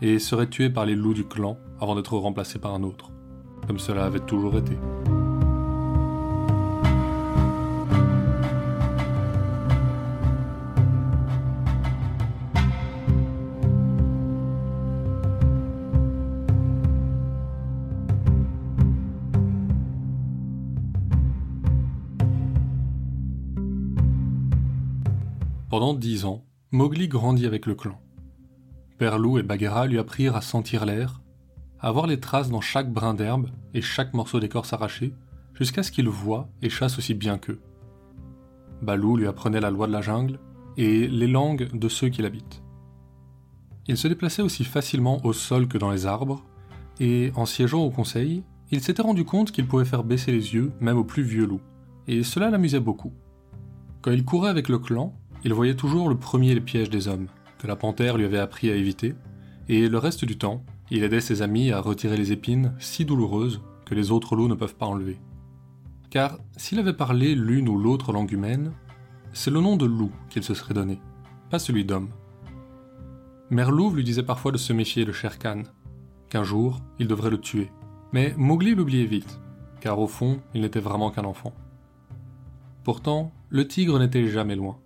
et 0.00 0.18
serait 0.18 0.48
tué 0.48 0.68
par 0.68 0.84
les 0.84 0.96
loups 0.96 1.14
du 1.14 1.24
clan 1.24 1.56
avant 1.80 1.94
d'être 1.94 2.16
remplacé 2.16 2.58
par 2.58 2.74
un 2.74 2.82
autre, 2.82 3.12
comme 3.66 3.78
cela 3.78 4.04
avait 4.04 4.20
toujours 4.20 4.56
été. 4.56 4.76
Pendant 25.72 25.94
dix 25.94 26.26
ans, 26.26 26.44
Mowgli 26.70 27.08
grandit 27.08 27.46
avec 27.46 27.64
le 27.64 27.74
clan. 27.74 27.98
Perlou 28.98 29.38
et 29.38 29.42
Bagheera 29.42 29.86
lui 29.86 29.98
apprirent 29.98 30.36
à 30.36 30.42
sentir 30.42 30.84
l'air, 30.84 31.21
à 31.82 31.90
voir 31.90 32.06
les 32.06 32.20
traces 32.20 32.48
dans 32.48 32.60
chaque 32.60 32.92
brin 32.92 33.12
d'herbe 33.12 33.48
et 33.74 33.82
chaque 33.82 34.14
morceau 34.14 34.38
d'écorce 34.38 34.72
arraché, 34.72 35.12
jusqu'à 35.54 35.82
ce 35.82 35.90
qu'il 35.90 36.08
voie 36.08 36.48
et 36.62 36.70
chasse 36.70 36.96
aussi 36.96 37.12
bien 37.12 37.38
qu'eux. 37.38 37.60
Balou 38.80 39.16
lui 39.16 39.26
apprenait 39.26 39.60
la 39.60 39.70
loi 39.70 39.88
de 39.88 39.92
la 39.92 40.00
jungle 40.00 40.38
et 40.76 41.08
les 41.08 41.26
langues 41.26 41.68
de 41.76 41.88
ceux 41.88 42.08
qui 42.08 42.22
l'habitent. 42.22 42.62
Il 43.88 43.96
se 43.96 44.06
déplaçait 44.06 44.42
aussi 44.42 44.64
facilement 44.64 45.24
au 45.26 45.32
sol 45.32 45.66
que 45.66 45.76
dans 45.76 45.90
les 45.90 46.06
arbres, 46.06 46.44
et 47.00 47.32
en 47.34 47.46
siégeant 47.46 47.82
au 47.82 47.90
conseil, 47.90 48.44
il 48.70 48.80
s'était 48.80 49.02
rendu 49.02 49.24
compte 49.24 49.50
qu'il 49.50 49.66
pouvait 49.66 49.84
faire 49.84 50.04
baisser 50.04 50.30
les 50.30 50.54
yeux 50.54 50.72
même 50.80 50.96
aux 50.96 51.04
plus 51.04 51.24
vieux 51.24 51.46
loups, 51.46 51.60
et 52.06 52.22
cela 52.22 52.48
l'amusait 52.48 52.80
beaucoup. 52.80 53.12
Quand 54.02 54.12
il 54.12 54.24
courait 54.24 54.50
avec 54.50 54.68
le 54.68 54.78
clan, 54.78 55.14
il 55.44 55.52
voyait 55.52 55.74
toujours 55.74 56.08
le 56.08 56.16
premier 56.16 56.54
les 56.54 56.60
pièges 56.60 56.90
des 56.90 57.08
hommes, 57.08 57.26
que 57.58 57.66
la 57.66 57.76
panthère 57.76 58.16
lui 58.16 58.24
avait 58.24 58.38
appris 58.38 58.70
à 58.70 58.76
éviter, 58.76 59.14
et 59.68 59.88
le 59.88 59.98
reste 59.98 60.24
du 60.24 60.38
temps, 60.38 60.64
il 60.94 61.04
aidait 61.04 61.22
ses 61.22 61.40
amis 61.40 61.72
à 61.72 61.80
retirer 61.80 62.18
les 62.18 62.32
épines 62.32 62.74
si 62.78 63.06
douloureuses 63.06 63.62
que 63.86 63.94
les 63.94 64.10
autres 64.10 64.36
loups 64.36 64.46
ne 64.46 64.54
peuvent 64.54 64.74
pas 64.74 64.84
enlever. 64.84 65.18
Car 66.10 66.38
s'il 66.58 66.78
avait 66.78 66.92
parlé 66.92 67.34
l'une 67.34 67.70
ou 67.70 67.78
l'autre 67.78 68.12
langue 68.12 68.30
humaine, 68.30 68.72
c'est 69.32 69.50
le 69.50 69.62
nom 69.62 69.78
de 69.78 69.86
loup 69.86 70.12
qu'il 70.28 70.42
se 70.42 70.52
serait 70.52 70.74
donné, 70.74 71.00
pas 71.48 71.58
celui 71.58 71.86
d'homme. 71.86 72.10
Merlouv 73.48 73.96
lui 73.96 74.04
disait 74.04 74.22
parfois 74.22 74.52
de 74.52 74.58
se 74.58 74.74
méfier 74.74 75.06
de 75.06 75.12
Sher 75.12 75.38
Khan, 75.38 75.62
qu'un 76.28 76.44
jour 76.44 76.82
il 76.98 77.08
devrait 77.08 77.30
le 77.30 77.40
tuer. 77.40 77.70
Mais 78.12 78.34
Mowgli 78.36 78.74
l'oubliait 78.74 79.06
vite, 79.06 79.40
car 79.80 79.98
au 79.98 80.06
fond 80.06 80.42
il 80.52 80.60
n'était 80.60 80.78
vraiment 80.78 81.10
qu'un 81.10 81.24
enfant. 81.24 81.54
Pourtant, 82.84 83.32
le 83.48 83.66
tigre 83.66 83.98
n'était 83.98 84.28
jamais 84.28 84.56
loin. 84.56 84.76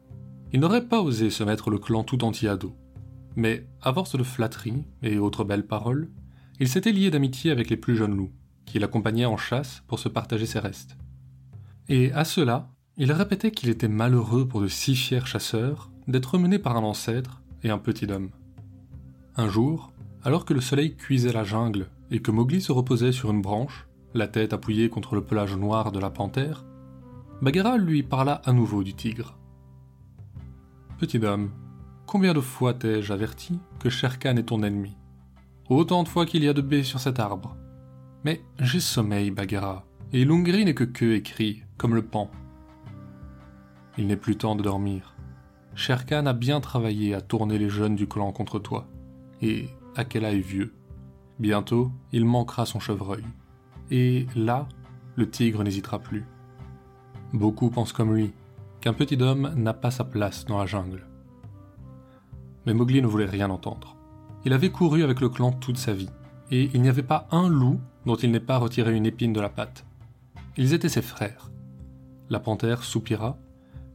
Il 0.52 0.60
n'aurait 0.60 0.86
pas 0.86 1.02
osé 1.02 1.30
se 1.30 1.42
mettre 1.42 1.68
le 1.68 1.80
clan 1.80 2.04
tout 2.04 2.22
entier 2.22 2.48
à 2.48 2.56
dos. 2.56 2.76
Mais, 3.36 3.66
à 3.82 3.92
force 3.92 4.16
de 4.16 4.22
flatteries 4.22 4.84
et 5.02 5.18
autres 5.18 5.44
belles 5.44 5.66
paroles, 5.66 6.08
il 6.58 6.68
s'était 6.68 6.92
lié 6.92 7.10
d'amitié 7.10 7.50
avec 7.50 7.68
les 7.68 7.76
plus 7.76 7.96
jeunes 7.96 8.16
loups, 8.16 8.32
qui 8.64 8.78
l'accompagnaient 8.78 9.26
en 9.26 9.36
chasse 9.36 9.82
pour 9.86 9.98
se 9.98 10.08
partager 10.08 10.46
ses 10.46 10.58
restes. 10.58 10.96
Et 11.88 12.12
à 12.12 12.24
cela, 12.24 12.70
il 12.96 13.12
répétait 13.12 13.50
qu'il 13.50 13.68
était 13.68 13.88
malheureux 13.88 14.48
pour 14.48 14.62
de 14.62 14.68
si 14.68 14.96
fiers 14.96 15.26
chasseurs 15.26 15.90
d'être 16.08 16.38
menés 16.38 16.58
par 16.58 16.76
un 16.76 16.82
ancêtre 16.82 17.42
et 17.62 17.68
un 17.68 17.78
petit 17.78 18.10
homme. 18.10 18.30
Un 19.36 19.48
jour, 19.48 19.92
alors 20.22 20.46
que 20.46 20.54
le 20.54 20.62
soleil 20.62 20.96
cuisait 20.96 21.32
la 21.32 21.44
jungle 21.44 21.88
et 22.10 22.20
que 22.20 22.30
Mowgli 22.30 22.62
se 22.62 22.72
reposait 22.72 23.12
sur 23.12 23.30
une 23.30 23.42
branche, 23.42 23.86
la 24.14 24.28
tête 24.28 24.54
appuyée 24.54 24.88
contre 24.88 25.14
le 25.14 25.22
pelage 25.22 25.56
noir 25.56 25.92
de 25.92 25.98
la 25.98 26.10
panthère, 26.10 26.64
Bagheera 27.42 27.76
lui 27.76 28.02
parla 28.02 28.40
à 28.46 28.52
nouveau 28.52 28.82
du 28.82 28.94
tigre. 28.94 29.36
Petit 30.98 31.22
homme, 31.22 31.50
combien 32.06 32.32
de 32.32 32.40
fois 32.40 32.72
t'ai-je 32.72 33.12
averti 33.12 33.58
que 33.80 33.90
Shere 33.90 34.18
Khan 34.18 34.36
est 34.36 34.44
ton 34.44 34.62
ennemi? 34.62 34.96
Autant 35.68 36.04
de 36.04 36.08
fois 36.08 36.24
qu'il 36.24 36.44
y 36.44 36.48
a 36.48 36.52
de 36.52 36.62
baies 36.62 36.84
sur 36.84 37.00
cet 37.00 37.18
arbre. 37.18 37.56
Mais 38.24 38.40
j'ai 38.60 38.80
sommeil, 38.80 39.30
Bagheera, 39.30 39.84
et 40.12 40.24
Lungri 40.24 40.64
n'est 40.64 40.74
que 40.74 40.84
queue 40.84 41.14
et 41.14 41.22
cri, 41.22 41.64
comme 41.76 41.94
le 41.94 42.02
pan. 42.02 42.30
Il 43.98 44.06
n'est 44.06 44.16
plus 44.16 44.36
temps 44.36 44.54
de 44.56 44.62
dormir. 44.62 45.16
Shere 45.74 46.06
Khan 46.06 46.26
a 46.26 46.32
bien 46.32 46.60
travaillé 46.60 47.14
à 47.14 47.20
tourner 47.20 47.58
les 47.58 47.68
jeunes 47.68 47.96
du 47.96 48.06
clan 48.06 48.32
contre 48.32 48.58
toi, 48.58 48.86
et 49.42 49.68
Akela 49.96 50.32
est 50.32 50.40
vieux. 50.40 50.72
Bientôt, 51.38 51.90
il 52.12 52.24
manquera 52.24 52.64
son 52.64 52.80
chevreuil. 52.80 53.24
Et 53.90 54.26
là, 54.34 54.68
le 55.16 55.28
tigre 55.28 55.62
n'hésitera 55.62 55.98
plus. 55.98 56.24
Beaucoup 57.32 57.70
pensent 57.70 57.92
comme 57.92 58.14
lui, 58.14 58.32
qu'un 58.80 58.92
petit 58.92 59.20
homme 59.20 59.52
n'a 59.56 59.74
pas 59.74 59.90
sa 59.90 60.04
place 60.04 60.44
dans 60.44 60.58
la 60.58 60.66
jungle. 60.66 61.06
Mais 62.66 62.74
Mowgli 62.74 63.00
ne 63.00 63.06
voulait 63.06 63.24
rien 63.24 63.50
entendre. 63.50 63.96
Il 64.44 64.52
avait 64.52 64.70
couru 64.70 65.02
avec 65.02 65.20
le 65.20 65.28
clan 65.28 65.52
toute 65.52 65.78
sa 65.78 65.92
vie, 65.92 66.10
et 66.50 66.70
il 66.74 66.82
n'y 66.82 66.88
avait 66.88 67.02
pas 67.02 67.26
un 67.30 67.48
loup 67.48 67.80
dont 68.04 68.16
il 68.16 68.30
n'ait 68.30 68.40
pas 68.40 68.58
retiré 68.58 68.94
une 68.94 69.06
épine 69.06 69.32
de 69.32 69.40
la 69.40 69.48
patte. 69.48 69.84
Ils 70.56 70.72
étaient 70.72 70.88
ses 70.88 71.02
frères. 71.02 71.50
La 72.28 72.40
panthère 72.40 72.84
soupira 72.84 73.38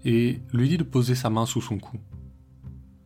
et 0.03 0.41
lui 0.53 0.69
dit 0.69 0.77
de 0.77 0.83
poser 0.83 1.15
sa 1.15 1.29
main 1.29 1.45
sous 1.45 1.61
son 1.61 1.77
cou. 1.77 1.97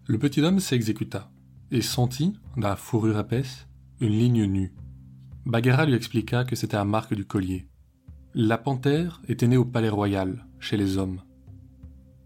Le 0.08 0.18
petit 0.18 0.42
homme 0.42 0.60
s'exécuta 0.60 1.32
et 1.72 1.82
sentit, 1.82 2.34
dans 2.58 2.70
la 2.70 2.76
fourrure 2.76 3.20
épaisse, 3.20 3.68
une 4.00 4.14
ligne 4.14 4.46
nue. 4.46 4.74
Bagheera 5.46 5.86
lui 5.86 5.96
expliqua 5.96 6.44
que 6.44 6.56
c'était 6.56 6.78
la 6.78 6.86
marque 6.86 7.14
du 7.14 7.26
collier. 7.26 7.68
La 8.34 8.58
panthère 8.58 9.22
était 9.28 9.48
née 9.48 9.58
au 9.58 9.66
palais 9.66 9.90
royal, 9.90 10.46
chez 10.60 10.78
les 10.78 10.98
hommes. 10.98 11.22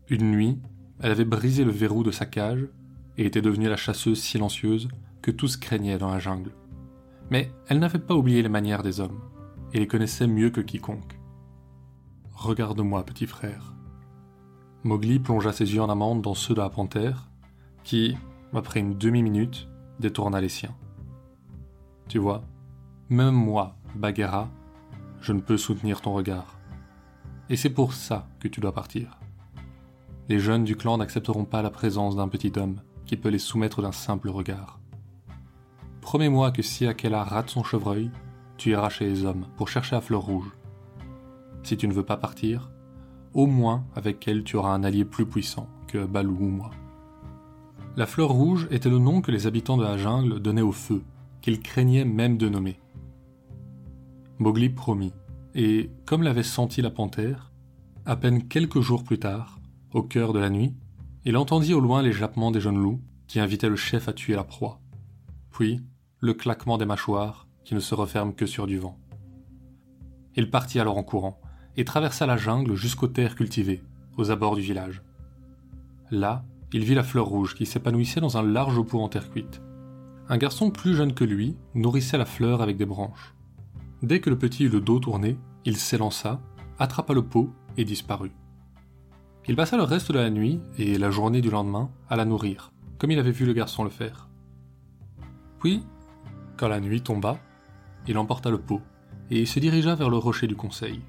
Une 0.10 0.32
nuit, 0.32 0.60
elle 1.00 1.12
avait 1.12 1.26
brisé 1.26 1.64
le 1.64 1.72
verrou 1.72 2.04
de 2.04 2.12
sa 2.12 2.26
cage 2.26 2.68
et 3.20 3.26
était 3.26 3.42
devenue 3.42 3.68
la 3.68 3.76
chasseuse 3.76 4.22
silencieuse 4.22 4.88
que 5.22 5.30
tous 5.30 5.58
craignaient 5.58 5.98
dans 5.98 6.10
la 6.10 6.20
jungle. 6.20 6.54
Mais 7.30 7.52
elle 7.68 7.80
n'avait 7.80 8.00
pas 8.00 8.16
oublié 8.16 8.42
les 8.42 8.48
manières 8.48 8.82
des 8.82 9.02
hommes 9.02 9.20
et 9.74 9.80
les 9.80 9.88
connaissait 9.88 10.26
mieux 10.26 10.52
que 10.52 10.62
quiconque. 10.62 11.20
Regarde-moi, 12.32 13.04
petit 13.04 13.28
frère. 13.28 13.74
Mowgli 14.86 15.20
plongea 15.20 15.52
ses 15.52 15.74
yeux 15.74 15.82
en 15.82 15.90
amande 15.90 16.22
dans 16.22 16.34
ceux 16.34 16.54
de 16.54 16.62
la 16.62 16.70
panthère, 16.70 17.30
qui, 17.84 18.16
après 18.54 18.80
une 18.80 18.98
demi-minute, 18.98 19.68
détourna 20.00 20.40
les 20.40 20.48
siens. 20.48 20.76
Tu 22.08 22.20
vois, 22.20 22.44
même 23.10 23.36
moi, 23.36 23.76
Bagheera, 23.96 24.50
je 25.20 25.34
ne 25.34 25.42
peux 25.42 25.58
soutenir 25.58 26.00
ton 26.00 26.14
regard. 26.14 26.58
Et 27.50 27.58
c'est 27.58 27.70
pour 27.70 27.94
ça 27.94 28.30
que 28.40 28.48
tu 28.48 28.62
dois 28.62 28.74
partir. 28.74 29.20
Les 30.30 30.40
jeunes 30.40 30.64
du 30.64 30.78
clan 30.78 30.98
n'accepteront 31.00 31.44
pas 31.44 31.62
la 31.62 31.70
présence 31.70 32.16
d'un 32.16 32.30
petit 32.30 32.54
homme 32.56 32.80
peut 33.18 33.30
les 33.30 33.40
soumettre 33.40 33.82
d'un 33.82 33.92
simple 33.92 34.30
regard. 34.30 34.80
Promets-moi 36.02 36.52
que 36.52 36.62
si 36.62 36.88
Akela 36.88 37.24
rate 37.24 37.50
son 37.50 37.64
chevreuil, 37.64 38.12
tu 38.58 38.72
iras 38.72 38.90
chez 38.90 39.06
les 39.06 39.26
hommes 39.26 39.48
pour 39.58 39.70
chercher 39.70 39.96
la 39.96 40.02
fleur 40.02 40.22
rouge. 40.22 40.52
Si 41.64 41.78
tu 41.78 41.88
ne 41.88 41.94
veux 41.94 42.04
pas 42.04 42.18
partir, 42.18 42.72
au 43.34 43.46
moins 43.46 43.86
avec 43.96 44.28
elle 44.28 44.44
tu 44.44 44.56
auras 44.56 44.74
un 44.74 44.84
allié 44.84 45.06
plus 45.06 45.26
puissant 45.26 45.68
que 45.88 46.06
Balou 46.06 46.38
ou 46.40 46.48
moi. 46.50 46.72
La 47.96 48.06
fleur 48.06 48.30
rouge 48.30 48.68
était 48.72 48.90
le 48.90 49.00
nom 49.00 49.22
que 49.22 49.32
les 49.32 49.48
habitants 49.48 49.78
de 49.78 49.84
la 49.84 49.98
jungle 49.98 50.40
donnaient 50.40 50.62
au 50.62 50.72
feu, 50.72 51.04
qu'ils 51.42 51.62
craignaient 51.62 52.06
même 52.06 52.38
de 52.38 52.50
nommer. 52.50 52.80
Mowgli 54.38 54.70
promit, 54.70 55.14
et 55.56 55.90
comme 56.06 56.24
l'avait 56.24 56.44
senti 56.44 56.82
la 56.82 56.92
panthère, 56.92 57.52
à 58.06 58.16
peine 58.16 58.48
quelques 58.48 58.80
jours 58.80 59.04
plus 59.04 59.20
tard, 59.20 59.60
au 59.94 60.02
cœur 60.02 60.34
de 60.34 60.40
la 60.40 60.50
nuit, 60.50 60.74
il 61.30 61.38
entendit 61.38 61.76
au 61.76 61.80
loin 61.80 62.02
les 62.02 62.12
jappements 62.12 62.50
des 62.50 62.60
jeunes 62.60 62.82
loups 62.82 63.00
qui 63.28 63.40
invitaient 63.40 63.70
le 63.70 63.76
chef 63.76 64.10
à 64.10 64.14
tuer 64.14 64.34
la 64.34 64.44
proie. 64.44 64.82
Puis, 65.52 65.80
le 66.22 66.34
claquement 66.34 66.80
des 66.80 66.88
mâchoires 66.88 67.48
qui 67.64 67.76
ne 67.76 67.80
se 67.80 67.94
referment 67.94 68.32
que 68.32 68.48
sur 68.48 68.66
du 68.66 68.80
vent. 68.80 68.98
Il 70.36 70.50
partit 70.50 70.80
alors 70.80 70.98
en 70.98 71.04
courant 71.04 71.40
et 71.78 71.86
traversa 71.86 72.26
la 72.26 72.36
jungle 72.36 72.74
jusqu'aux 72.74 73.10
terres 73.10 73.36
cultivées, 73.36 73.84
aux 74.18 74.32
abords 74.32 74.56
du 74.56 74.64
village. 74.64 75.04
Là, 76.10 76.46
il 76.74 76.84
vit 76.84 76.96
la 76.96 77.04
fleur 77.04 77.28
rouge 77.28 77.54
qui 77.54 77.68
s'épanouissait 77.68 78.22
dans 78.22 78.40
un 78.40 78.44
large 78.44 78.82
pot 78.82 79.00
en 79.00 79.08
terre 79.08 79.30
cuite. 79.30 79.62
Un 80.30 80.38
garçon 80.40 80.72
plus 80.72 80.96
jeune 80.96 81.14
que 81.14 81.26
lui 81.26 81.56
nourrissait 81.76 82.18
la 82.18 82.26
fleur 82.26 82.64
avec 82.64 82.76
des 82.76 82.88
branches. 82.88 83.36
Dès 84.02 84.20
que 84.20 84.32
le 84.32 84.40
petit 84.40 84.64
eut 84.64 84.70
le 84.70 84.82
dos 84.82 84.98
tourné, 84.98 85.38
il 85.64 85.78
s'élança, 85.78 86.42
attrapa 86.80 87.14
le 87.14 87.22
pot 87.22 87.54
et 87.78 87.86
disparut. 87.86 88.32
Il 89.48 89.56
passa 89.56 89.78
le 89.78 89.84
reste 89.84 90.12
de 90.12 90.18
la 90.18 90.30
nuit 90.30 90.60
et 90.78 90.98
la 90.98 91.12
journée 91.12 91.42
du 91.42 91.50
lendemain 91.50 91.90
à 92.10 92.16
la 92.16 92.26
nourrir, 92.26 92.72
comme 92.98 93.12
il 93.12 93.20
avait 93.20 93.32
vu 93.32 93.46
le 93.46 93.54
garçon 93.54 93.84
le 93.84 93.90
faire. 93.90 94.28
Puis, 95.60 95.84
quand 96.58 96.68
la 96.68 96.80
nuit 96.80 97.02
tomba, 97.02 97.40
il 98.08 98.18
emporta 98.18 98.50
le 98.50 98.60
pot 98.60 98.82
et 99.30 99.46
se 99.46 99.60
dirigea 99.60 99.96
vers 99.96 100.10
le 100.10 100.18
rocher 100.18 100.48
du 100.48 100.56
conseil. 100.56 101.02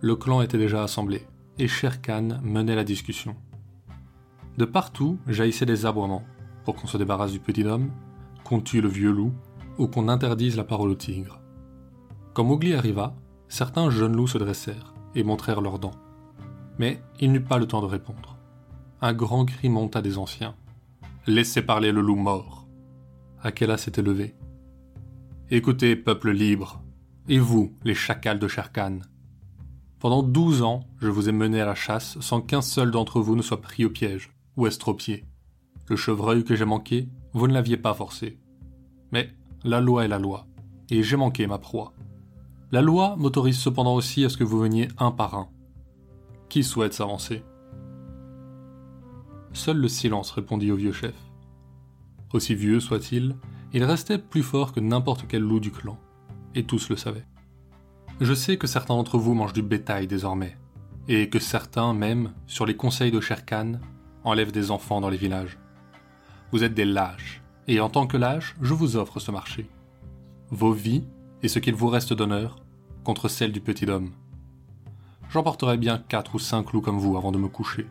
Le 0.00 0.16
clan 0.16 0.42
était 0.42 0.58
déjà 0.58 0.82
assemblé 0.82 1.26
et 1.58 1.68
Sher 1.68 2.00
Khan 2.02 2.40
menait 2.42 2.76
la 2.76 2.84
discussion. 2.84 3.36
De 4.58 4.64
partout 4.64 5.18
jaillissaient 5.26 5.66
des 5.66 5.86
aboiements 5.86 6.24
pour 6.64 6.76
qu'on 6.76 6.86
se 6.86 6.96
débarrasse 6.96 7.32
du 7.32 7.40
petit 7.40 7.64
homme, 7.64 7.90
qu'on 8.44 8.60
tue 8.60 8.80
le 8.80 8.88
vieux 8.88 9.10
loup 9.10 9.32
ou 9.78 9.86
qu'on 9.86 10.08
interdise 10.08 10.56
la 10.56 10.64
parole 10.64 10.90
au 10.90 10.94
tigre. 10.94 11.40
Quand 12.34 12.44
Mowgli 12.44 12.74
arriva, 12.74 13.14
certains 13.48 13.90
jeunes 13.90 14.16
loups 14.16 14.26
se 14.26 14.38
dressèrent 14.38 14.94
et 15.14 15.22
montrèrent 15.22 15.60
leurs 15.60 15.78
dents. 15.78 15.94
Mais 16.78 17.00
il 17.20 17.32
n'eut 17.32 17.42
pas 17.42 17.58
le 17.58 17.66
temps 17.66 17.80
de 17.80 17.86
répondre. 17.86 18.36
Un 19.00 19.12
grand 19.12 19.44
cri 19.44 19.68
monta 19.68 20.02
des 20.02 20.18
anciens. 20.18 20.54
Laissez 21.26 21.62
parler 21.62 21.92
le 21.92 22.00
loup 22.00 22.16
mort. 22.16 22.66
Akela 23.42 23.76
s'était 23.76 24.02
levé. 24.02 24.34
Écoutez, 25.50 25.96
peuple 25.96 26.30
libre, 26.30 26.82
et 27.28 27.38
vous, 27.38 27.72
les 27.84 27.94
chacals 27.94 28.38
de 28.38 28.48
Sherkan. 28.48 28.98
Pendant 29.98 30.22
douze 30.22 30.62
ans, 30.62 30.84
je 31.00 31.08
vous 31.08 31.28
ai 31.28 31.32
mené 31.32 31.60
à 31.60 31.66
la 31.66 31.74
chasse 31.74 32.18
sans 32.20 32.40
qu'un 32.40 32.62
seul 32.62 32.90
d'entre 32.90 33.20
vous 33.20 33.36
ne 33.36 33.42
soit 33.42 33.60
pris 33.60 33.84
au 33.84 33.90
piège 33.90 34.30
ou 34.56 34.66
estropié. 34.66 35.24
Le 35.88 35.96
chevreuil 35.96 36.44
que 36.44 36.56
j'ai 36.56 36.64
manqué, 36.64 37.08
vous 37.32 37.46
ne 37.46 37.54
l'aviez 37.54 37.76
pas 37.76 37.94
forcé. 37.94 38.38
Mais 39.12 39.30
la 39.64 39.80
loi 39.80 40.04
est 40.04 40.08
la 40.08 40.18
loi, 40.18 40.46
et 40.90 41.02
j'ai 41.02 41.16
manqué 41.16 41.46
ma 41.46 41.58
proie. 41.58 41.92
La 42.72 42.82
loi 42.82 43.14
m'autorise 43.16 43.58
cependant 43.58 43.94
aussi 43.94 44.24
à 44.24 44.28
ce 44.28 44.36
que 44.36 44.44
vous 44.44 44.58
veniez 44.58 44.88
un 44.98 45.12
par 45.12 45.34
un. 45.34 45.48
Qui 46.48 46.62
souhaite 46.62 46.94
s'avancer? 46.94 47.42
Seul 49.52 49.78
le 49.78 49.88
silence 49.88 50.30
répondit 50.30 50.70
au 50.70 50.76
vieux 50.76 50.92
chef. 50.92 51.14
Aussi 52.32 52.54
vieux 52.54 52.78
soit-il, 52.80 53.36
il 53.72 53.84
restait 53.84 54.18
plus 54.18 54.42
fort 54.42 54.72
que 54.72 54.80
n'importe 54.80 55.26
quel 55.28 55.42
loup 55.42 55.60
du 55.60 55.70
clan, 55.70 55.98
et 56.54 56.64
tous 56.64 56.88
le 56.88 56.96
savaient. 56.96 57.26
Je 58.20 58.32
sais 58.32 58.56
que 58.56 58.66
certains 58.66 58.94
d'entre 58.94 59.18
vous 59.18 59.34
mangent 59.34 59.52
du 59.52 59.62
bétail 59.62 60.06
désormais, 60.06 60.56
et 61.08 61.28
que 61.28 61.38
certains, 61.38 61.94
même, 61.94 62.32
sur 62.46 62.64
les 62.64 62.76
conseils 62.76 63.10
de 63.10 63.20
Sherkan, 63.20 63.80
enlèvent 64.24 64.52
des 64.52 64.70
enfants 64.70 65.00
dans 65.00 65.10
les 65.10 65.16
villages. 65.16 65.58
Vous 66.52 66.62
êtes 66.62 66.74
des 66.74 66.84
lâches, 66.84 67.42
et 67.66 67.80
en 67.80 67.88
tant 67.88 68.06
que 68.06 68.16
lâche, 68.16 68.56
je 68.62 68.72
vous 68.72 68.96
offre 68.96 69.18
ce 69.20 69.30
marché. 69.30 69.68
Vos 70.50 70.72
vies 70.72 71.04
et 71.42 71.48
ce 71.48 71.58
qu'il 71.58 71.74
vous 71.74 71.88
reste 71.88 72.12
d'honneur 72.12 72.56
contre 73.04 73.28
celle 73.28 73.52
du 73.52 73.60
petit 73.60 73.86
homme. 73.90 74.12
J'emporterai 75.30 75.76
bien 75.76 75.98
quatre 75.98 76.34
ou 76.34 76.38
cinq 76.38 76.72
loups 76.72 76.80
comme 76.80 76.98
vous 76.98 77.16
avant 77.16 77.32
de 77.32 77.38
me 77.38 77.48
coucher. 77.48 77.86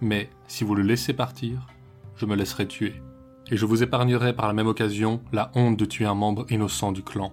Mais 0.00 0.30
si 0.46 0.64
vous 0.64 0.74
le 0.74 0.82
laissez 0.82 1.12
partir, 1.12 1.66
je 2.16 2.26
me 2.26 2.34
laisserai 2.34 2.66
tuer. 2.66 3.02
Et 3.50 3.56
je 3.56 3.66
vous 3.66 3.82
épargnerai 3.82 4.34
par 4.34 4.46
la 4.46 4.52
même 4.52 4.66
occasion 4.66 5.20
la 5.32 5.50
honte 5.54 5.76
de 5.76 5.84
tuer 5.84 6.06
un 6.06 6.14
membre 6.14 6.46
innocent 6.50 6.92
du 6.92 7.02
clan. 7.02 7.32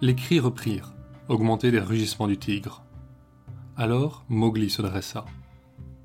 Les 0.00 0.14
cris 0.14 0.40
reprirent, 0.40 0.94
augmentées 1.28 1.70
des 1.70 1.80
rugissements 1.80 2.26
du 2.26 2.38
tigre. 2.38 2.84
Alors 3.76 4.24
Mowgli 4.28 4.70
se 4.70 4.82
dressa. 4.82 5.24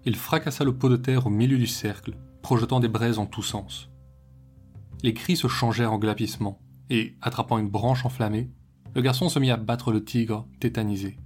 Il 0.06 0.16
fracassa 0.16 0.64
le 0.64 0.76
pot 0.76 0.90
de 0.90 0.98
terre 0.98 1.28
au 1.28 1.30
milieu 1.30 1.58
du 1.58 1.68
cercle, 1.68 2.14
projetant 2.42 2.80
des 2.80 2.88
braises 2.88 3.20
en 3.20 3.26
tous 3.26 3.44
sens. 3.44 3.90
Les 5.04 5.14
cris 5.14 5.38
se 5.38 5.48
changèrent 5.48 5.94
en 5.94 6.00
glapissements, 6.00 6.60
et, 6.90 7.16
attrapant 7.22 7.58
une 7.58 7.70
branche 7.70 8.06
enflammée, 8.06 8.52
le 8.94 9.02
garçon 9.02 9.30
se 9.30 9.40
mit 9.40 9.52
à 9.52 9.58
battre 9.58 9.92
le 9.92 10.04
tigre, 10.04 10.48
tétanisé. 10.60 11.18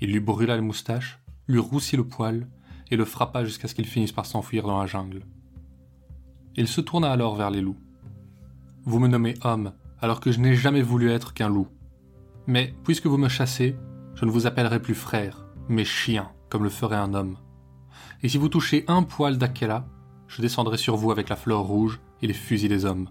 Il 0.00 0.12
lui 0.12 0.20
brûla 0.20 0.56
les 0.56 0.62
moustaches, 0.62 1.20
lui 1.46 1.58
roussit 1.58 1.96
le 1.96 2.06
poil, 2.06 2.46
et 2.90 2.96
le 2.96 3.04
frappa 3.04 3.44
jusqu'à 3.44 3.68
ce 3.68 3.74
qu'il 3.74 3.86
finisse 3.86 4.12
par 4.12 4.26
s'enfuir 4.26 4.66
dans 4.66 4.78
la 4.78 4.86
jungle. 4.86 5.22
Il 6.56 6.68
se 6.68 6.80
tourna 6.80 7.10
alors 7.10 7.36
vers 7.36 7.50
les 7.50 7.60
loups. 7.60 7.78
Vous 8.84 8.98
me 8.98 9.08
nommez 9.08 9.34
homme, 9.42 9.72
alors 10.00 10.20
que 10.20 10.32
je 10.32 10.40
n'ai 10.40 10.54
jamais 10.54 10.82
voulu 10.82 11.10
être 11.10 11.34
qu'un 11.34 11.48
loup. 11.48 11.68
Mais 12.46 12.74
puisque 12.84 13.06
vous 13.06 13.18
me 13.18 13.28
chassez, 13.28 13.76
je 14.14 14.24
ne 14.24 14.30
vous 14.30 14.46
appellerai 14.46 14.80
plus 14.80 14.94
frère, 14.94 15.46
mais 15.68 15.84
chien, 15.84 16.30
comme 16.48 16.64
le 16.64 16.70
ferait 16.70 16.96
un 16.96 17.14
homme. 17.14 17.36
Et 18.22 18.28
si 18.28 18.38
vous 18.38 18.48
touchez 18.48 18.84
un 18.88 19.02
poil 19.02 19.38
d'Akela, 19.38 19.86
je 20.26 20.42
descendrai 20.42 20.76
sur 20.76 20.96
vous 20.96 21.10
avec 21.10 21.28
la 21.28 21.36
fleur 21.36 21.60
rouge 21.60 22.00
et 22.22 22.26
les 22.26 22.34
fusils 22.34 22.68
des 22.68 22.84
hommes. 22.84 23.10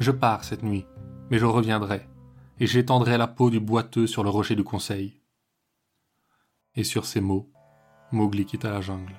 Je 0.00 0.10
pars 0.10 0.44
cette 0.44 0.62
nuit, 0.62 0.86
mais 1.30 1.38
je 1.38 1.46
reviendrai, 1.46 2.06
et 2.58 2.66
j'étendrai 2.66 3.18
la 3.18 3.26
peau 3.26 3.50
du 3.50 3.60
boiteux 3.60 4.06
sur 4.06 4.24
le 4.24 4.30
rocher 4.30 4.56
du 4.56 4.64
conseil. 4.64 5.20
Et 6.76 6.82
sur 6.82 7.04
ces 7.06 7.20
mots, 7.20 7.48
Mowgli 8.10 8.44
quitta 8.44 8.70
la 8.70 8.80
jungle. 8.80 9.14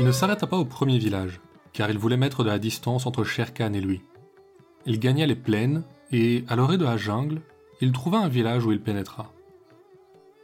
Il 0.00 0.04
ne 0.04 0.12
s'arrêta 0.12 0.48
pas 0.48 0.56
au 0.56 0.64
premier 0.64 0.98
village, 0.98 1.40
car 1.72 1.88
il 1.90 1.98
voulait 1.98 2.16
mettre 2.16 2.42
de 2.42 2.48
la 2.48 2.58
distance 2.58 3.06
entre 3.06 3.22
Shere 3.22 3.54
Khan 3.54 3.72
et 3.74 3.80
lui. 3.80 4.02
Il 4.88 4.98
gagna 4.98 5.26
les 5.26 5.34
plaines, 5.34 5.84
et, 6.12 6.44
à 6.48 6.56
l'orée 6.56 6.78
de 6.78 6.84
la 6.84 6.96
jungle, 6.96 7.42
il 7.82 7.92
trouva 7.92 8.20
un 8.20 8.28
village 8.28 8.64
où 8.64 8.72
il 8.72 8.80
pénétra. 8.80 9.30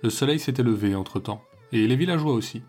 Le 0.02 0.10
soleil 0.10 0.38
s'était 0.38 0.62
levé 0.62 0.94
entre-temps, 0.94 1.42
et 1.72 1.86
les 1.86 1.96
villageois 1.96 2.34
aussi. 2.34 2.60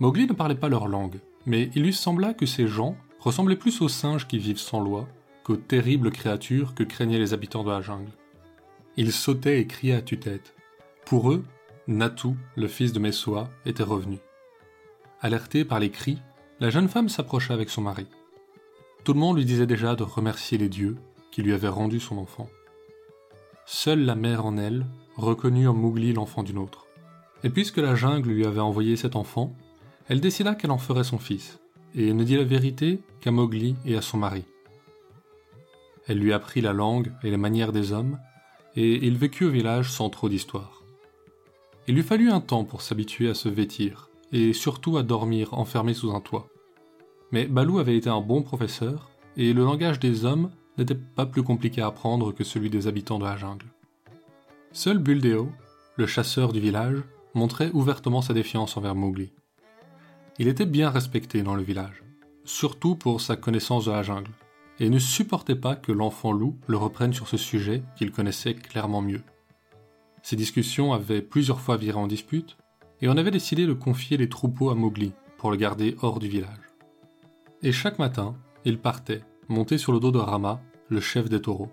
Mowgli 0.00 0.26
ne 0.26 0.32
parlait 0.32 0.56
pas 0.56 0.68
leur 0.68 0.88
langue, 0.88 1.20
mais 1.46 1.70
il 1.76 1.84
lui 1.84 1.92
sembla 1.92 2.34
que 2.34 2.46
ces 2.46 2.66
gens 2.66 2.96
ressemblaient 3.20 3.54
plus 3.54 3.80
aux 3.80 3.88
singes 3.88 4.26
qui 4.26 4.38
vivent 4.38 4.58
sans 4.58 4.80
loi 4.80 5.06
qu'aux 5.44 5.56
terribles 5.56 6.10
créatures 6.10 6.74
que 6.74 6.82
craignaient 6.82 7.20
les 7.20 7.32
habitants 7.32 7.62
de 7.62 7.70
la 7.70 7.80
jungle. 7.80 8.10
Ils 8.96 9.12
sautaient 9.12 9.60
et 9.60 9.68
criaient 9.68 9.94
à 9.94 10.02
tue-tête. 10.02 10.52
Pour 11.06 11.30
eux, 11.30 11.44
Natu, 11.86 12.30
le 12.56 12.66
fils 12.66 12.92
de 12.92 12.98
Messoa, 12.98 13.50
était 13.66 13.84
revenu. 13.84 14.18
Alertée 15.20 15.64
par 15.64 15.78
les 15.78 15.90
cris, 15.90 16.18
la 16.58 16.70
jeune 16.70 16.88
femme 16.88 17.08
s'approcha 17.08 17.54
avec 17.54 17.70
son 17.70 17.82
mari. 17.82 18.08
Tout 19.04 19.14
le 19.14 19.20
monde 19.20 19.36
lui 19.36 19.44
disait 19.44 19.66
déjà 19.66 19.96
de 19.96 20.04
remercier 20.04 20.58
les 20.58 20.68
dieux 20.68 20.96
qui 21.32 21.42
lui 21.42 21.52
avaient 21.52 21.66
rendu 21.68 21.98
son 21.98 22.18
enfant. 22.18 22.48
Seule 23.66 24.04
la 24.04 24.14
mère 24.14 24.46
en 24.46 24.56
elle 24.56 24.86
reconnut 25.16 25.66
en 25.66 25.74
Mowgli 25.74 26.12
l'enfant 26.12 26.44
d'une 26.44 26.58
autre. 26.58 26.86
Et 27.42 27.50
puisque 27.50 27.78
la 27.78 27.96
jungle 27.96 28.30
lui 28.30 28.46
avait 28.46 28.60
envoyé 28.60 28.96
cet 28.96 29.16
enfant, 29.16 29.56
elle 30.08 30.20
décida 30.20 30.54
qu'elle 30.54 30.70
en 30.70 30.78
ferait 30.78 31.02
son 31.02 31.18
fils, 31.18 31.58
et 31.96 32.12
ne 32.12 32.22
dit 32.22 32.36
la 32.36 32.44
vérité 32.44 33.00
qu'à 33.20 33.32
Mowgli 33.32 33.74
et 33.84 33.96
à 33.96 34.02
son 34.02 34.18
mari. 34.18 34.44
Elle 36.06 36.18
lui 36.18 36.32
apprit 36.32 36.60
la 36.60 36.72
langue 36.72 37.12
et 37.24 37.30
les 37.30 37.36
manières 37.36 37.72
des 37.72 37.92
hommes, 37.92 38.18
et 38.76 39.04
il 39.04 39.18
vécut 39.18 39.46
au 39.46 39.50
village 39.50 39.90
sans 39.90 40.10
trop 40.10 40.28
d'histoire. 40.28 40.82
Il 41.88 41.96
lui 41.96 42.02
fallut 42.04 42.30
un 42.30 42.40
temps 42.40 42.64
pour 42.64 42.82
s'habituer 42.82 43.28
à 43.28 43.34
se 43.34 43.48
vêtir, 43.48 44.10
et 44.30 44.52
surtout 44.52 44.96
à 44.96 45.02
dormir 45.02 45.54
enfermé 45.54 45.92
sous 45.92 46.12
un 46.12 46.20
toit. 46.20 46.51
Mais 47.32 47.46
Balou 47.46 47.78
avait 47.78 47.96
été 47.96 48.10
un 48.10 48.20
bon 48.20 48.42
professeur, 48.42 49.10
et 49.38 49.54
le 49.54 49.64
langage 49.64 49.98
des 49.98 50.26
hommes 50.26 50.50
n'était 50.76 50.94
pas 50.94 51.24
plus 51.24 51.42
compliqué 51.42 51.80
à 51.80 51.86
apprendre 51.86 52.32
que 52.32 52.44
celui 52.44 52.68
des 52.68 52.86
habitants 52.86 53.18
de 53.18 53.24
la 53.24 53.38
jungle. 53.38 53.66
Seul 54.72 54.98
Buldeo, 54.98 55.50
le 55.96 56.06
chasseur 56.06 56.52
du 56.52 56.60
village, 56.60 57.02
montrait 57.34 57.70
ouvertement 57.72 58.20
sa 58.20 58.34
défiance 58.34 58.76
envers 58.76 58.94
Mowgli. 58.94 59.32
Il 60.38 60.48
était 60.48 60.66
bien 60.66 60.90
respecté 60.90 61.42
dans 61.42 61.54
le 61.54 61.62
village, 61.62 62.02
surtout 62.44 62.96
pour 62.96 63.22
sa 63.22 63.36
connaissance 63.36 63.86
de 63.86 63.92
la 63.92 64.02
jungle, 64.02 64.30
et 64.78 64.90
ne 64.90 64.98
supportait 64.98 65.56
pas 65.56 65.76
que 65.76 65.92
l'enfant 65.92 66.32
loup 66.32 66.58
le 66.66 66.76
reprenne 66.76 67.14
sur 67.14 67.28
ce 67.28 67.38
sujet 67.38 67.82
qu'il 67.96 68.12
connaissait 68.12 68.54
clairement 68.54 69.02
mieux. 69.02 69.22
Ces 70.22 70.36
discussions 70.36 70.92
avaient 70.92 71.22
plusieurs 71.22 71.60
fois 71.60 71.78
viré 71.78 71.98
en 71.98 72.06
dispute, 72.06 72.58
et 73.00 73.08
on 73.08 73.16
avait 73.16 73.30
décidé 73.30 73.66
de 73.66 73.72
confier 73.72 74.18
les 74.18 74.28
troupeaux 74.28 74.70
à 74.70 74.74
Mowgli 74.74 75.12
pour 75.38 75.50
le 75.50 75.56
garder 75.56 75.96
hors 76.02 76.18
du 76.18 76.28
village. 76.28 76.71
Et 77.64 77.70
chaque 77.70 78.00
matin, 78.00 78.34
il 78.64 78.78
partait, 78.78 79.22
monté 79.48 79.78
sur 79.78 79.92
le 79.92 80.00
dos 80.00 80.10
de 80.10 80.18
Rama, 80.18 80.60
le 80.88 81.00
chef 81.00 81.28
des 81.28 81.40
taureaux. 81.40 81.70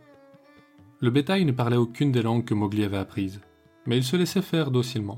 Le 0.99 1.10
bétail 1.10 1.45
ne 1.45 1.52
parlait 1.52 1.78
aucune 1.78 2.12
des 2.12 2.21
langues 2.21 2.45
que 2.45 2.54
Mowgli 2.54 2.84
avait 2.84 2.97
apprises, 2.97 3.41
mais 3.88 3.97
il 3.97 4.04
se 4.04 4.15
laissait 4.15 4.43
faire 4.43 4.69
docilement. 4.69 5.17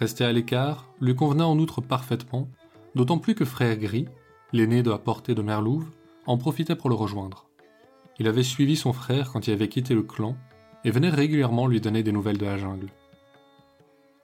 Rester 0.00 0.24
à 0.24 0.32
l'écart 0.32 0.88
lui 1.00 1.14
convenait 1.14 1.44
en 1.44 1.58
outre 1.60 1.80
parfaitement, 1.80 2.48
d'autant 2.96 3.18
plus 3.18 3.36
que 3.36 3.44
frère 3.44 3.76
Gris, 3.76 4.08
l'aîné 4.52 4.82
de 4.82 4.90
la 4.90 4.98
portée 4.98 5.36
de 5.36 5.42
Merlouve, 5.42 5.90
en 6.26 6.38
profitait 6.38 6.74
pour 6.74 6.90
le 6.90 6.96
rejoindre. 6.96 7.46
Il 8.18 8.26
avait 8.26 8.42
suivi 8.42 8.74
son 8.74 8.92
frère 8.92 9.30
quand 9.30 9.46
il 9.46 9.52
avait 9.52 9.68
quitté 9.68 9.94
le 9.94 10.02
clan 10.02 10.36
et 10.84 10.90
venait 10.90 11.08
régulièrement 11.08 11.68
lui 11.68 11.80
donner 11.80 12.02
des 12.02 12.12
nouvelles 12.12 12.38
de 12.38 12.46
la 12.46 12.58
jungle. 12.58 12.88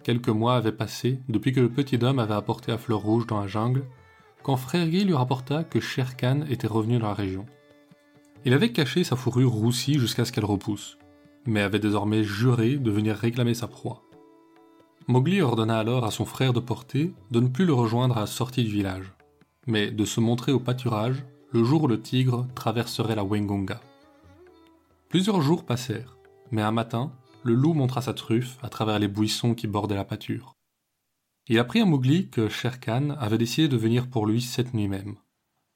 Quelques 0.02 0.30
mois 0.30 0.56
avaient 0.56 0.72
passé 0.72 1.20
depuis 1.28 1.52
que 1.52 1.60
le 1.60 1.68
petit 1.68 2.02
homme 2.02 2.18
avait 2.18 2.34
apporté 2.34 2.72
à 2.72 2.78
Fleur 2.78 2.98
Rouge 2.98 3.28
dans 3.28 3.40
la 3.40 3.46
jungle, 3.46 3.84
quand 4.42 4.56
Frère 4.56 4.88
Guy 4.88 5.04
lui 5.04 5.14
rapporta 5.14 5.64
que 5.64 5.80
Shere 5.80 6.16
Khan 6.16 6.42
était 6.48 6.66
revenu 6.66 6.98
dans 6.98 7.08
la 7.08 7.14
région. 7.14 7.46
Il 8.44 8.54
avait 8.54 8.72
caché 8.72 9.04
sa 9.04 9.16
fourrure 9.16 9.52
roussie 9.52 9.98
jusqu'à 9.98 10.24
ce 10.24 10.32
qu'elle 10.32 10.44
repousse, 10.44 10.98
mais 11.46 11.60
avait 11.60 11.78
désormais 11.78 12.24
juré 12.24 12.76
de 12.76 12.90
venir 12.90 13.16
réclamer 13.16 13.54
sa 13.54 13.68
proie. 13.68 14.02
Mowgli 15.08 15.40
ordonna 15.40 15.78
alors 15.78 16.04
à 16.04 16.10
son 16.10 16.24
frère 16.24 16.52
de 16.52 16.60
portée 16.60 17.12
de 17.30 17.40
ne 17.40 17.48
plus 17.48 17.64
le 17.64 17.74
rejoindre 17.74 18.16
à 18.16 18.20
la 18.20 18.26
sortie 18.26 18.64
du 18.64 18.70
village, 18.70 19.12
mais 19.66 19.90
de 19.90 20.04
se 20.04 20.20
montrer 20.20 20.52
au 20.52 20.60
pâturage 20.60 21.24
le 21.50 21.64
jour 21.64 21.84
où 21.84 21.88
le 21.88 22.00
tigre 22.00 22.46
traverserait 22.54 23.16
la 23.16 23.24
Wengonga. 23.24 23.80
Plusieurs 25.08 25.40
jours 25.40 25.64
passèrent, 25.64 26.16
mais 26.50 26.62
un 26.62 26.70
matin, 26.70 27.12
le 27.42 27.54
loup 27.54 27.74
montra 27.74 28.00
sa 28.00 28.14
truffe 28.14 28.58
à 28.62 28.68
travers 28.68 28.98
les 28.98 29.08
buissons 29.08 29.54
qui 29.54 29.66
bordaient 29.66 29.94
la 29.94 30.04
pâture. 30.04 30.54
Il 31.48 31.58
apprit 31.58 31.80
à 31.80 31.84
Mowgli 31.84 32.30
que 32.30 32.48
Shere 32.48 32.78
Khan 32.78 33.10
avait 33.18 33.38
décidé 33.38 33.68
de 33.68 33.76
venir 33.76 34.08
pour 34.08 34.26
lui 34.26 34.40
cette 34.40 34.74
nuit 34.74 34.88
même. 34.88 35.16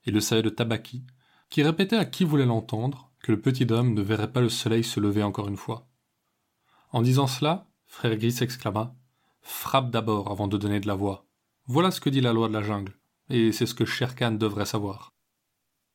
Il 0.04 0.14
le 0.14 0.20
savait 0.20 0.42
de 0.42 0.48
Tabaki, 0.48 1.04
qui 1.50 1.62
répétait 1.62 1.96
à 1.96 2.04
qui 2.04 2.24
voulait 2.24 2.46
l'entendre 2.46 3.10
que 3.20 3.32
le 3.32 3.40
petit 3.40 3.66
homme 3.72 3.92
ne 3.94 4.02
verrait 4.02 4.32
pas 4.32 4.40
le 4.40 4.48
soleil 4.48 4.84
se 4.84 5.00
lever 5.00 5.24
encore 5.24 5.48
une 5.48 5.56
fois. 5.56 5.88
En 6.92 7.02
disant 7.02 7.26
cela, 7.26 7.68
frère 7.86 8.16
Gris 8.16 8.32
s'exclama 8.32 8.94
Frappe 9.42 9.90
d'abord 9.90 10.30
avant 10.30 10.48
de 10.48 10.56
donner 10.56 10.80
de 10.80 10.86
la 10.86 10.94
voix. 10.94 11.26
Voilà 11.66 11.90
ce 11.90 12.00
que 12.00 12.10
dit 12.10 12.20
la 12.20 12.32
loi 12.32 12.48
de 12.48 12.52
la 12.52 12.62
jungle, 12.62 12.96
et 13.28 13.50
c'est 13.50 13.66
ce 13.66 13.74
que 13.74 13.84
Shere 13.84 14.14
Khan 14.14 14.32
devrait 14.32 14.66
savoir. 14.66 15.12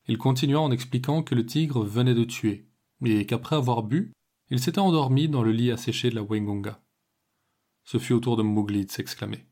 Il 0.07 0.17
continua 0.17 0.59
en 0.59 0.71
expliquant 0.71 1.23
que 1.23 1.35
le 1.35 1.45
tigre 1.45 1.83
venait 1.83 2.13
de 2.13 2.25
tuer, 2.25 2.67
et 3.05 3.25
qu'après 3.25 3.55
avoir 3.55 3.83
bu, 3.83 4.11
il 4.49 4.59
s'était 4.59 4.79
endormi 4.79 5.29
dans 5.29 5.43
le 5.43 5.51
lit 5.51 5.71
asséché 5.71 6.09
de 6.09 6.15
la 6.15 6.23
Wengonga. 6.23 6.81
Ce 7.85 7.97
fut 7.97 8.13
au 8.13 8.19
tour 8.19 8.35
de 8.35 8.43
Mowgli 8.43 8.85
de 8.85 8.91
s'exclamer. 8.91 9.45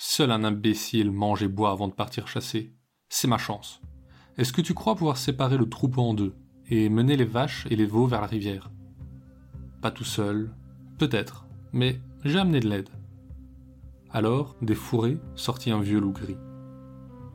Seul 0.00 0.30
un 0.30 0.44
imbécile 0.44 1.10
mange 1.10 1.42
et 1.42 1.48
boit 1.48 1.72
avant 1.72 1.88
de 1.88 1.92
partir 1.92 2.28
chasser. 2.28 2.72
C'est 3.08 3.28
ma 3.28 3.36
chance. 3.36 3.82
Est-ce 4.36 4.52
que 4.52 4.60
tu 4.60 4.72
crois 4.72 4.94
pouvoir 4.94 5.16
séparer 5.16 5.58
le 5.58 5.68
troupeau 5.68 6.02
en 6.02 6.14
deux 6.14 6.34
et 6.68 6.88
mener 6.88 7.16
les 7.16 7.24
vaches 7.24 7.66
et 7.68 7.76
les 7.76 7.84
veaux 7.84 8.06
vers 8.06 8.20
la 8.20 8.28
rivière? 8.28 8.70
Pas 9.82 9.90
tout 9.90 10.04
seul, 10.04 10.54
peut-être, 10.98 11.46
mais 11.72 12.00
j'ai 12.24 12.38
amené 12.38 12.60
de 12.60 12.68
l'aide. 12.68 12.90
Alors, 14.10 14.54
des 14.62 14.76
fourrés, 14.76 15.18
sortit 15.34 15.72
un 15.72 15.80
vieux 15.80 15.98
loup 15.98 16.12
gris. 16.12 16.38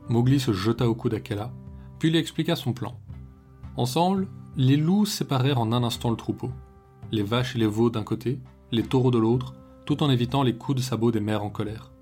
Mowgli 0.08 0.40
se 0.40 0.52
jeta 0.52 0.88
au 0.88 0.94
cou 0.94 1.08
d'Akela, 1.08 1.52
puis 1.98 2.10
lui 2.10 2.18
expliqua 2.18 2.56
son 2.56 2.72
plan. 2.72 2.98
Ensemble, 3.76 4.26
les 4.56 4.76
loups 4.76 5.06
séparèrent 5.06 5.60
en 5.60 5.70
un 5.72 5.84
instant 5.84 6.10
le 6.10 6.16
troupeau 6.16 6.50
les 7.12 7.22
vaches 7.22 7.54
et 7.54 7.58
les 7.58 7.66
veaux 7.66 7.90
d'un 7.90 8.02
côté, 8.02 8.40
les 8.72 8.82
taureaux 8.82 9.10
de 9.10 9.18
l'autre, 9.18 9.54
tout 9.86 10.02
en 10.02 10.10
évitant 10.10 10.42
les 10.42 10.56
coups 10.56 10.78
de 10.78 10.82
sabot 10.82 11.12
des 11.12 11.20
mères 11.20 11.44
en 11.44 11.50
colère. 11.50 11.93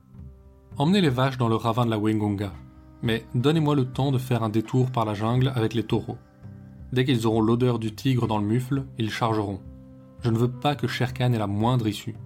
Emmenez 0.78 1.02
les 1.02 1.10
vaches 1.10 1.36
dans 1.36 1.48
le 1.48 1.56
ravin 1.56 1.84
de 1.84 1.90
la 1.90 1.98
Wengonga, 1.98 2.50
mais 3.02 3.26
donnez-moi 3.34 3.74
le 3.76 3.84
temps 3.84 4.10
de 4.10 4.16
faire 4.16 4.42
un 4.42 4.48
détour 4.48 4.90
par 4.90 5.04
la 5.04 5.12
jungle 5.12 5.52
avec 5.54 5.74
les 5.74 5.82
taureaux. 5.82 6.16
Dès 6.92 7.04
qu'ils 7.04 7.26
auront 7.26 7.42
l'odeur 7.42 7.78
du 7.78 7.94
tigre 7.94 8.26
dans 8.26 8.38
le 8.38 8.46
mufle, 8.46 8.84
ils 8.98 9.10
chargeront. 9.10 9.60
Je 10.22 10.30
ne 10.30 10.38
veux 10.38 10.50
pas 10.50 10.74
que 10.74 10.86
Sherkan 10.86 11.34
ait 11.34 11.38
la 11.38 11.46
moindre 11.46 11.88
issue. 11.88 12.16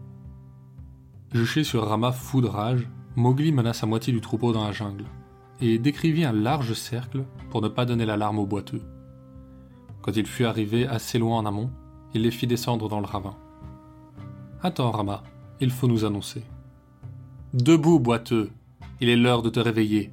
Juché 1.33 1.65
sur 1.65 1.89
Rama 1.89 2.13
fou 2.13 2.41
de 2.41 2.47
rage, 2.47 2.89
Mowgli 3.17 3.51
menace 3.51 3.79
sa 3.79 3.87
moitié 3.87 4.13
du 4.13 4.21
troupeau 4.21 4.53
dans 4.53 4.65
la 4.65 4.73
jungle. 4.73 5.07
et 5.61 5.79
décrivit 5.79 6.25
un 6.25 6.33
large 6.33 6.75
cercle 6.75 7.25
pour 7.51 7.63
ne 7.63 7.69
pas 7.69 7.87
donner 7.87 8.05
l'alarme 8.05 8.39
aux 8.39 8.47
boiteux. 8.47 8.83
Quand 10.03 10.15
il 10.15 10.27
fut 10.27 10.45
arrivé 10.45 10.87
assez 10.87 11.19
loin 11.19 11.39
en 11.39 11.47
amont, 11.47 11.71
il 12.15 12.23
les 12.23 12.31
fit 12.31 12.47
descendre 12.47 12.89
dans 12.89 13.01
le 13.01 13.07
ravin. 13.07 13.35
Attends, 14.63 14.91
Rama, 14.91 15.23
il 15.61 15.71
faut 15.71 15.89
nous 15.89 16.05
annoncer. 16.05 16.43
Debout, 17.55 18.01
boiteux, 18.01 18.51
il 19.01 19.09
est 19.09 19.17
l'heure 19.17 19.41
de 19.41 19.51
te 19.51 19.61
réveiller. 19.61 20.11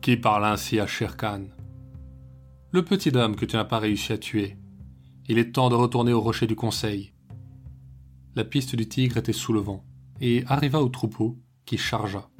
Qui 0.00 0.16
parle 0.16 0.44
ainsi 0.44 0.78
à 0.78 0.86
Sher 0.86 1.16
Khan? 1.16 1.46
Le 2.70 2.84
petit 2.84 3.14
homme 3.16 3.34
que 3.34 3.44
tu 3.44 3.56
n'as 3.56 3.64
pas 3.64 3.80
réussi 3.80 4.12
à 4.12 4.18
tuer. 4.18 4.56
Il 5.28 5.38
est 5.38 5.52
temps 5.52 5.70
de 5.70 5.74
retourner 5.74 6.12
au 6.12 6.20
rocher 6.20 6.46
du 6.46 6.54
conseil. 6.54 7.12
La 8.36 8.44
piste 8.44 8.76
du 8.76 8.88
tigre 8.88 9.16
était 9.16 9.32
sous 9.32 9.52
le 9.52 9.58
vent, 9.58 9.84
et 10.20 10.44
arriva 10.46 10.80
au 10.80 10.88
troupeau, 10.88 11.36
qui 11.66 11.76
chargea. 11.76 12.30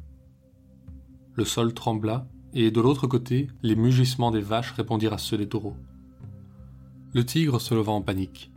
Le 1.35 1.45
sol 1.45 1.75
trembla, 1.75 2.29
et 2.55 2.71
de 2.71 2.81
l'autre 2.81 3.09
côté, 3.09 3.49
les 3.63 3.75
mugissements 3.75 4.31
des 4.31 4.41
vaches 4.41 4.73
répondirent 4.73 5.15
à 5.15 5.19
ceux 5.19 5.37
des 5.37 5.49
taureaux. 5.49 5.77
Le 7.13 7.27
tigre 7.27 7.61
se 7.61 7.75
leva 7.75 7.91
en 7.91 8.03
panique. 8.03 8.53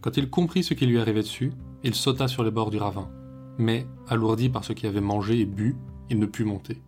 Quand 0.00 0.16
il 0.16 0.30
comprit 0.30 0.62
ce 0.62 0.74
qui 0.74 0.86
lui 0.86 1.00
arrivait 1.00 1.22
dessus, 1.22 1.52
il 1.82 1.96
sauta 1.96 2.28
sur 2.28 2.44
les 2.44 2.52
bords 2.52 2.70
du 2.70 2.78
ravin. 2.78 3.10
Mais, 3.58 3.86
alourdi 4.08 4.48
par 4.48 4.64
ce 4.64 4.72
qu'il 4.72 4.88
avait 4.88 5.00
mangé 5.00 5.40
et 5.40 5.46
bu, 5.46 5.76
il 6.10 6.18
ne 6.18 6.26
put 6.26 6.44
monter. 6.44 6.82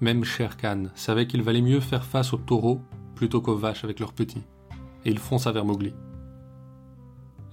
Même 0.00 0.24
Sher 0.24 0.56
Khan 0.56 0.84
savait 0.94 1.26
qu'il 1.26 1.42
valait 1.42 1.60
mieux 1.60 1.80
faire 1.80 2.04
face 2.04 2.32
aux 2.32 2.38
taureaux 2.38 2.80
plutôt 3.14 3.40
qu'aux 3.40 3.56
vaches 3.56 3.84
avec 3.84 4.00
leurs 4.00 4.14
petits, 4.14 4.46
et 5.04 5.10
il 5.10 5.18
fonça 5.18 5.52
vers 5.52 5.66
Mowgli. 5.66 5.92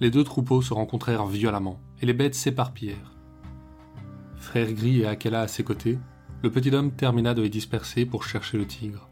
Les 0.00 0.10
deux 0.10 0.24
troupeaux 0.24 0.62
se 0.62 0.72
rencontrèrent 0.72 1.26
violemment, 1.26 1.78
et 2.00 2.06
les 2.06 2.14
bêtes 2.14 2.34
s'éparpillèrent. 2.34 3.12
Frère 4.36 4.72
Gris 4.72 5.00
et 5.00 5.06
Akela 5.06 5.42
à 5.42 5.48
ses 5.48 5.64
côtés, 5.64 5.98
le 6.42 6.50
petit 6.50 6.70
homme 6.70 6.92
termina 6.92 7.34
de 7.34 7.42
les 7.42 7.50
disperser 7.50 8.06
pour 8.06 8.24
chercher 8.24 8.56
le 8.56 8.66
tigre. 8.66 9.10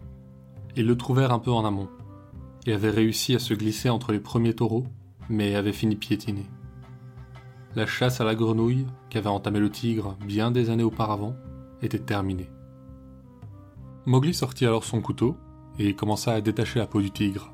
Ils 0.76 0.86
le 0.86 0.96
trouvèrent 0.96 1.32
un 1.32 1.38
peu 1.40 1.50
en 1.50 1.64
amont. 1.64 1.88
Il 2.64 2.72
avait 2.72 2.90
réussi 2.90 3.34
à 3.34 3.38
se 3.38 3.52
glisser 3.52 3.90
entre 3.90 4.12
les 4.12 4.20
premiers 4.20 4.54
taureaux, 4.54 4.86
mais 5.28 5.56
avait 5.56 5.72
fini 5.72 5.96
piétiné. 5.96 6.46
La 7.76 7.84
chasse 7.84 8.22
à 8.22 8.24
la 8.24 8.34
grenouille, 8.34 8.86
qu'avait 9.10 9.28
entamé 9.28 9.60
le 9.60 9.70
tigre 9.70 10.16
bien 10.24 10.50
des 10.50 10.70
années 10.70 10.82
auparavant, 10.82 11.36
était 11.82 11.98
terminée. 11.98 12.48
Mowgli 14.06 14.32
sortit 14.32 14.64
alors 14.64 14.84
son 14.84 15.02
couteau 15.02 15.36
et 15.78 15.94
commença 15.94 16.32
à 16.32 16.40
détacher 16.40 16.78
la 16.78 16.86
peau 16.86 17.02
du 17.02 17.10
tigre. 17.10 17.52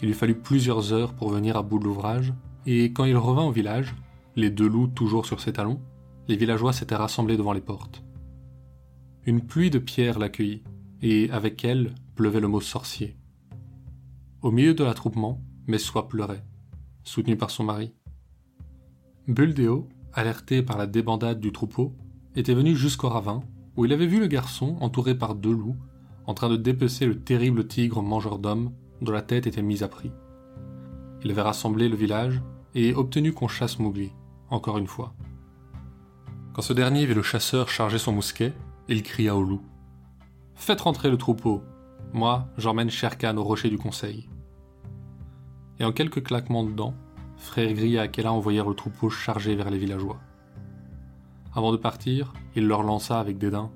Il 0.00 0.06
lui 0.06 0.14
fallut 0.14 0.38
plusieurs 0.38 0.94
heures 0.94 1.12
pour 1.12 1.28
venir 1.28 1.58
à 1.58 1.62
bout 1.62 1.78
de 1.78 1.84
l'ouvrage, 1.84 2.32
et 2.64 2.84
quand 2.94 3.04
il 3.04 3.18
revint 3.18 3.44
au 3.44 3.50
village, 3.52 3.94
les 4.34 4.48
deux 4.48 4.66
loups 4.66 4.86
toujours 4.86 5.26
sur 5.26 5.42
ses 5.42 5.52
talons, 5.52 5.82
les 6.26 6.36
villageois 6.36 6.72
s'étaient 6.72 6.96
rassemblés 6.96 7.36
devant 7.36 7.52
les 7.52 7.60
portes. 7.60 8.02
Une 9.26 9.42
pluie 9.42 9.68
de 9.68 9.78
pierres 9.78 10.18
l'accueillit, 10.18 10.62
et 11.02 11.30
avec 11.32 11.66
elle 11.66 11.94
pleuvait 12.14 12.40
le 12.40 12.48
mot 12.48 12.62
sorcier. 12.62 13.18
Au 14.40 14.50
milieu 14.50 14.72
de 14.72 14.84
l'attroupement, 14.84 15.42
Messoua 15.66 16.08
pleurait, 16.08 16.46
soutenue 17.04 17.36
par 17.36 17.50
son 17.50 17.64
mari. 17.64 17.92
Buldeo, 19.28 19.86
alerté 20.14 20.62
par 20.62 20.78
la 20.78 20.86
débandade 20.86 21.38
du 21.38 21.52
troupeau, 21.52 21.92
était 22.34 22.54
venu 22.54 22.74
jusqu'au 22.74 23.10
ravin, 23.10 23.42
où 23.76 23.84
il 23.84 23.92
avait 23.92 24.06
vu 24.06 24.20
le 24.20 24.26
garçon 24.26 24.78
entouré 24.80 25.14
par 25.14 25.34
deux 25.34 25.52
loups, 25.52 25.76
en 26.26 26.32
train 26.32 26.48
de 26.48 26.56
dépecer 26.56 27.04
le 27.04 27.20
terrible 27.20 27.66
tigre 27.66 28.02
mangeur 28.02 28.38
d'hommes 28.38 28.72
dont 29.02 29.12
la 29.12 29.20
tête 29.20 29.46
était 29.46 29.60
mise 29.60 29.82
à 29.82 29.88
prix. 29.88 30.12
Il 31.22 31.30
avait 31.30 31.42
rassemblé 31.42 31.90
le 31.90 31.96
village 31.96 32.40
et 32.74 32.94
obtenu 32.94 33.34
qu'on 33.34 33.48
chasse 33.48 33.78
Mowgli, 33.78 34.12
encore 34.48 34.78
une 34.78 34.86
fois. 34.86 35.12
Quand 36.54 36.62
ce 36.62 36.72
dernier 36.72 37.04
vit 37.04 37.14
le 37.14 37.22
chasseur 37.22 37.68
charger 37.68 37.98
son 37.98 38.12
mousquet, 38.12 38.54
il 38.88 39.02
cria 39.02 39.36
au 39.36 39.42
loup 39.42 39.60
Faites 40.54 40.80
rentrer 40.80 41.10
le 41.10 41.18
troupeau. 41.18 41.62
Moi, 42.14 42.48
j'emmène 42.56 42.88
Sherkan 42.88 43.36
au 43.36 43.44
rocher 43.44 43.68
du 43.68 43.76
conseil. 43.76 44.30
Et 45.78 45.84
en 45.84 45.92
quelques 45.92 46.24
claquements 46.24 46.64
de 46.64 46.72
dents, 46.72 46.94
frère 47.38 47.72
Gris 47.72 47.94
et 47.94 47.98
Akela 47.98 48.32
envoyèrent 48.32 48.68
le 48.68 48.74
troupeau 48.74 49.08
charger 49.08 49.54
vers 49.54 49.70
les 49.70 49.78
villageois. 49.78 50.18
Avant 51.54 51.72
de 51.72 51.76
partir, 51.76 52.34
il 52.54 52.66
leur 52.66 52.82
lança 52.82 53.18
avec 53.18 53.38
dédain 53.38 53.70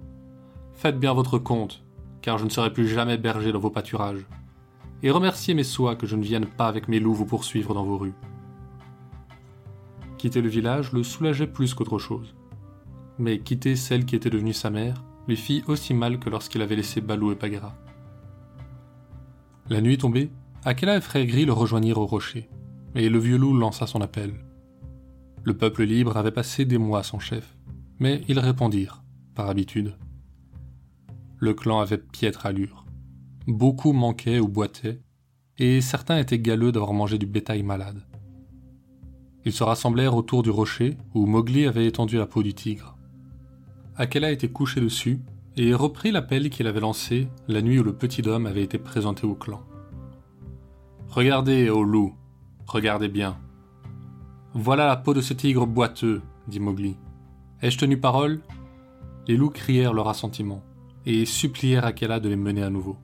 Faites 0.74 0.98
bien 0.98 1.14
votre 1.14 1.38
compte, 1.38 1.82
car 2.20 2.38
je 2.38 2.44
ne 2.44 2.50
serai 2.50 2.72
plus 2.72 2.88
jamais 2.88 3.16
berger 3.16 3.52
dans 3.52 3.58
vos 3.58 3.70
pâturages 3.70 4.26
et 5.02 5.10
remerciez 5.10 5.54
mes 5.54 5.64
soies 5.64 5.96
que 5.96 6.06
je 6.06 6.16
ne 6.16 6.22
vienne 6.22 6.46
pas 6.46 6.68
avec 6.68 6.88
mes 6.88 7.00
loups 7.00 7.14
vous 7.14 7.26
poursuivre 7.26 7.74
dans 7.74 7.84
vos 7.84 7.98
rues. 7.98 8.14
Quitter 10.18 10.40
le 10.40 10.48
village 10.48 10.92
le 10.92 11.02
soulageait 11.02 11.48
plus 11.48 11.74
qu'autre 11.74 11.98
chose. 11.98 12.34
Mais 13.18 13.40
quitter 13.40 13.74
celle 13.74 14.04
qui 14.04 14.14
était 14.14 14.30
devenue 14.30 14.52
sa 14.52 14.70
mère 14.70 15.02
lui 15.26 15.36
fit 15.36 15.64
aussi 15.66 15.94
mal 15.94 16.18
que 16.18 16.30
lorsqu'il 16.30 16.62
avait 16.62 16.76
laissé 16.76 17.00
Balou 17.00 17.32
et 17.32 17.34
Bagheera. 17.34 17.74
La 19.68 19.80
nuit 19.80 19.98
tombée, 19.98 20.30
Akela 20.64 20.96
et 20.96 21.00
Frère 21.00 21.26
Gris 21.26 21.44
le 21.44 21.52
rejoignirent 21.52 21.98
au 21.98 22.06
rocher, 22.06 22.48
et 22.94 23.08
le 23.08 23.18
vieux 23.18 23.38
loup 23.38 23.56
lança 23.56 23.86
son 23.86 24.00
appel. 24.00 24.32
Le 25.44 25.56
peuple 25.56 25.84
libre 25.84 26.16
avait 26.16 26.30
passé 26.30 26.64
des 26.64 26.78
mois 26.78 27.02
sans 27.02 27.18
chef, 27.18 27.56
mais 27.98 28.22
ils 28.28 28.38
répondirent, 28.38 29.02
par 29.34 29.48
habitude. 29.48 29.96
Le 31.38 31.54
clan 31.54 31.80
avait 31.80 31.98
piètre 31.98 32.46
allure. 32.46 32.84
Beaucoup 33.46 33.92
manquaient 33.92 34.38
ou 34.38 34.46
boitaient, 34.46 35.00
et 35.58 35.80
certains 35.80 36.18
étaient 36.18 36.38
galeux 36.38 36.72
d'avoir 36.72 36.92
mangé 36.92 37.18
du 37.18 37.26
bétail 37.26 37.62
malade. 37.62 38.02
Ils 39.44 39.52
se 39.52 39.64
rassemblèrent 39.64 40.14
autour 40.14 40.42
du 40.42 40.50
rocher 40.50 40.96
où 41.14 41.26
Mowgli 41.26 41.66
avait 41.66 41.86
étendu 41.86 42.16
la 42.16 42.26
peau 42.26 42.42
du 42.42 42.54
tigre. 42.54 42.96
Akela 43.96 44.30
était 44.30 44.48
couché 44.48 44.80
dessus 44.80 45.20
et 45.56 45.74
reprit 45.74 46.12
l'appel 46.12 46.48
qu'il 46.48 46.66
avait 46.66 46.80
lancé 46.80 47.28
la 47.48 47.60
nuit 47.60 47.78
où 47.80 47.82
le 47.82 47.92
petit 47.92 48.26
homme 48.26 48.46
avait 48.46 48.62
été 48.62 48.78
présenté 48.78 49.26
au 49.26 49.34
clan. 49.34 49.60
Regardez, 51.08 51.68
ô 51.68 51.82
loup, 51.82 52.14
regardez 52.66 53.08
bien. 53.08 53.38
Voilà 54.54 54.86
la 54.86 54.96
peau 54.96 55.14
de 55.14 55.20
ce 55.20 55.34
tigre 55.34 55.66
boiteux, 55.66 56.22
dit 56.48 56.60
Mowgli. 56.60 56.96
Ai-je 57.62 57.78
tenu 57.78 57.98
parole? 57.98 58.40
Les 59.26 59.36
loups 59.36 59.50
crièrent 59.50 59.94
leur 59.94 60.08
assentiment 60.08 60.62
et 61.06 61.24
supplièrent 61.24 61.84
Akela 61.84 62.20
de 62.20 62.28
les 62.28 62.36
mener 62.36 62.62
à 62.62 62.70
nouveau. 62.70 62.96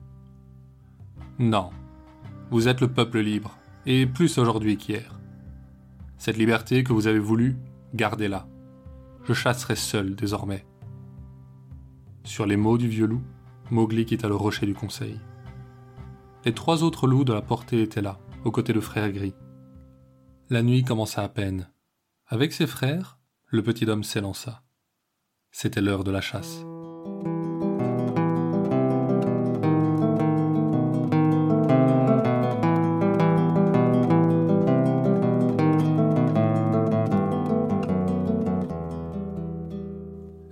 Non. 1.39 1.69
Vous 2.51 2.67
êtes 2.67 2.81
le 2.81 2.91
peuple 2.91 3.19
libre, 3.19 3.57
et 3.85 4.05
plus 4.05 4.37
aujourd'hui 4.37 4.77
qu'hier. 4.77 5.19
Cette 6.17 6.37
liberté 6.37 6.83
que 6.83 6.93
vous 6.93 7.07
avez 7.07 7.19
voulu, 7.19 7.57
gardez-la. 7.93 8.47
Je 9.23 9.33
chasserai 9.33 9.75
seul 9.75 10.15
désormais. 10.15 10.65
Sur 12.23 12.45
les 12.45 12.57
mots 12.57 12.77
du 12.77 12.87
vieux 12.87 13.07
loup, 13.07 13.21
Mowgli 13.71 14.05
quitta 14.05 14.27
le 14.27 14.35
rocher 14.35 14.65
du 14.65 14.73
conseil. 14.73 15.19
Les 16.45 16.53
trois 16.53 16.83
autres 16.83 17.07
loups 17.07 17.23
de 17.23 17.33
la 17.33 17.41
portée 17.41 17.81
étaient 17.81 18.01
là, 18.01 18.19
aux 18.43 18.51
côtés 18.51 18.73
de 18.73 18.79
Frère 18.79 19.11
Gris. 19.11 19.33
La 20.51 20.63
nuit 20.63 20.83
commença 20.83 21.21
à 21.23 21.29
peine. 21.29 21.69
Avec 22.25 22.53
ses 22.53 22.65
frères, 22.65 23.19
le 23.45 23.61
petit 23.61 23.85
homme 23.85 24.03
s'élança. 24.03 24.63
C'était 25.51 25.79
l'heure 25.79 26.03
de 26.03 26.09
la 26.09 26.21
chasse. 26.21 26.65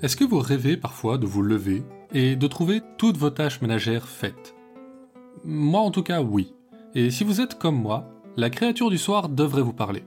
Est-ce 0.03 0.15
que 0.15 0.23
vous 0.23 0.38
rêvez 0.38 0.77
parfois 0.77 1.17
de 1.17 1.25
vous 1.25 1.41
lever 1.41 1.81
et 2.13 2.36
de 2.36 2.47
trouver 2.47 2.81
toutes 2.99 3.17
vos 3.17 3.31
tâches 3.31 3.62
ménagères 3.62 4.07
faites? 4.07 4.53
Moi 5.43 5.81
en 5.81 5.89
tout 5.89 6.03
cas 6.03 6.21
oui. 6.21 6.53
Et 6.93 7.10
si 7.10 7.23
vous 7.23 7.41
êtes 7.41 7.57
comme 7.57 7.81
moi, 7.81 8.16
la 8.38 8.52
créature 8.52 8.91
du 8.91 9.00
soir 9.00 9.30
devrait 9.30 9.63
vous 9.63 9.73
parler. 9.73 10.04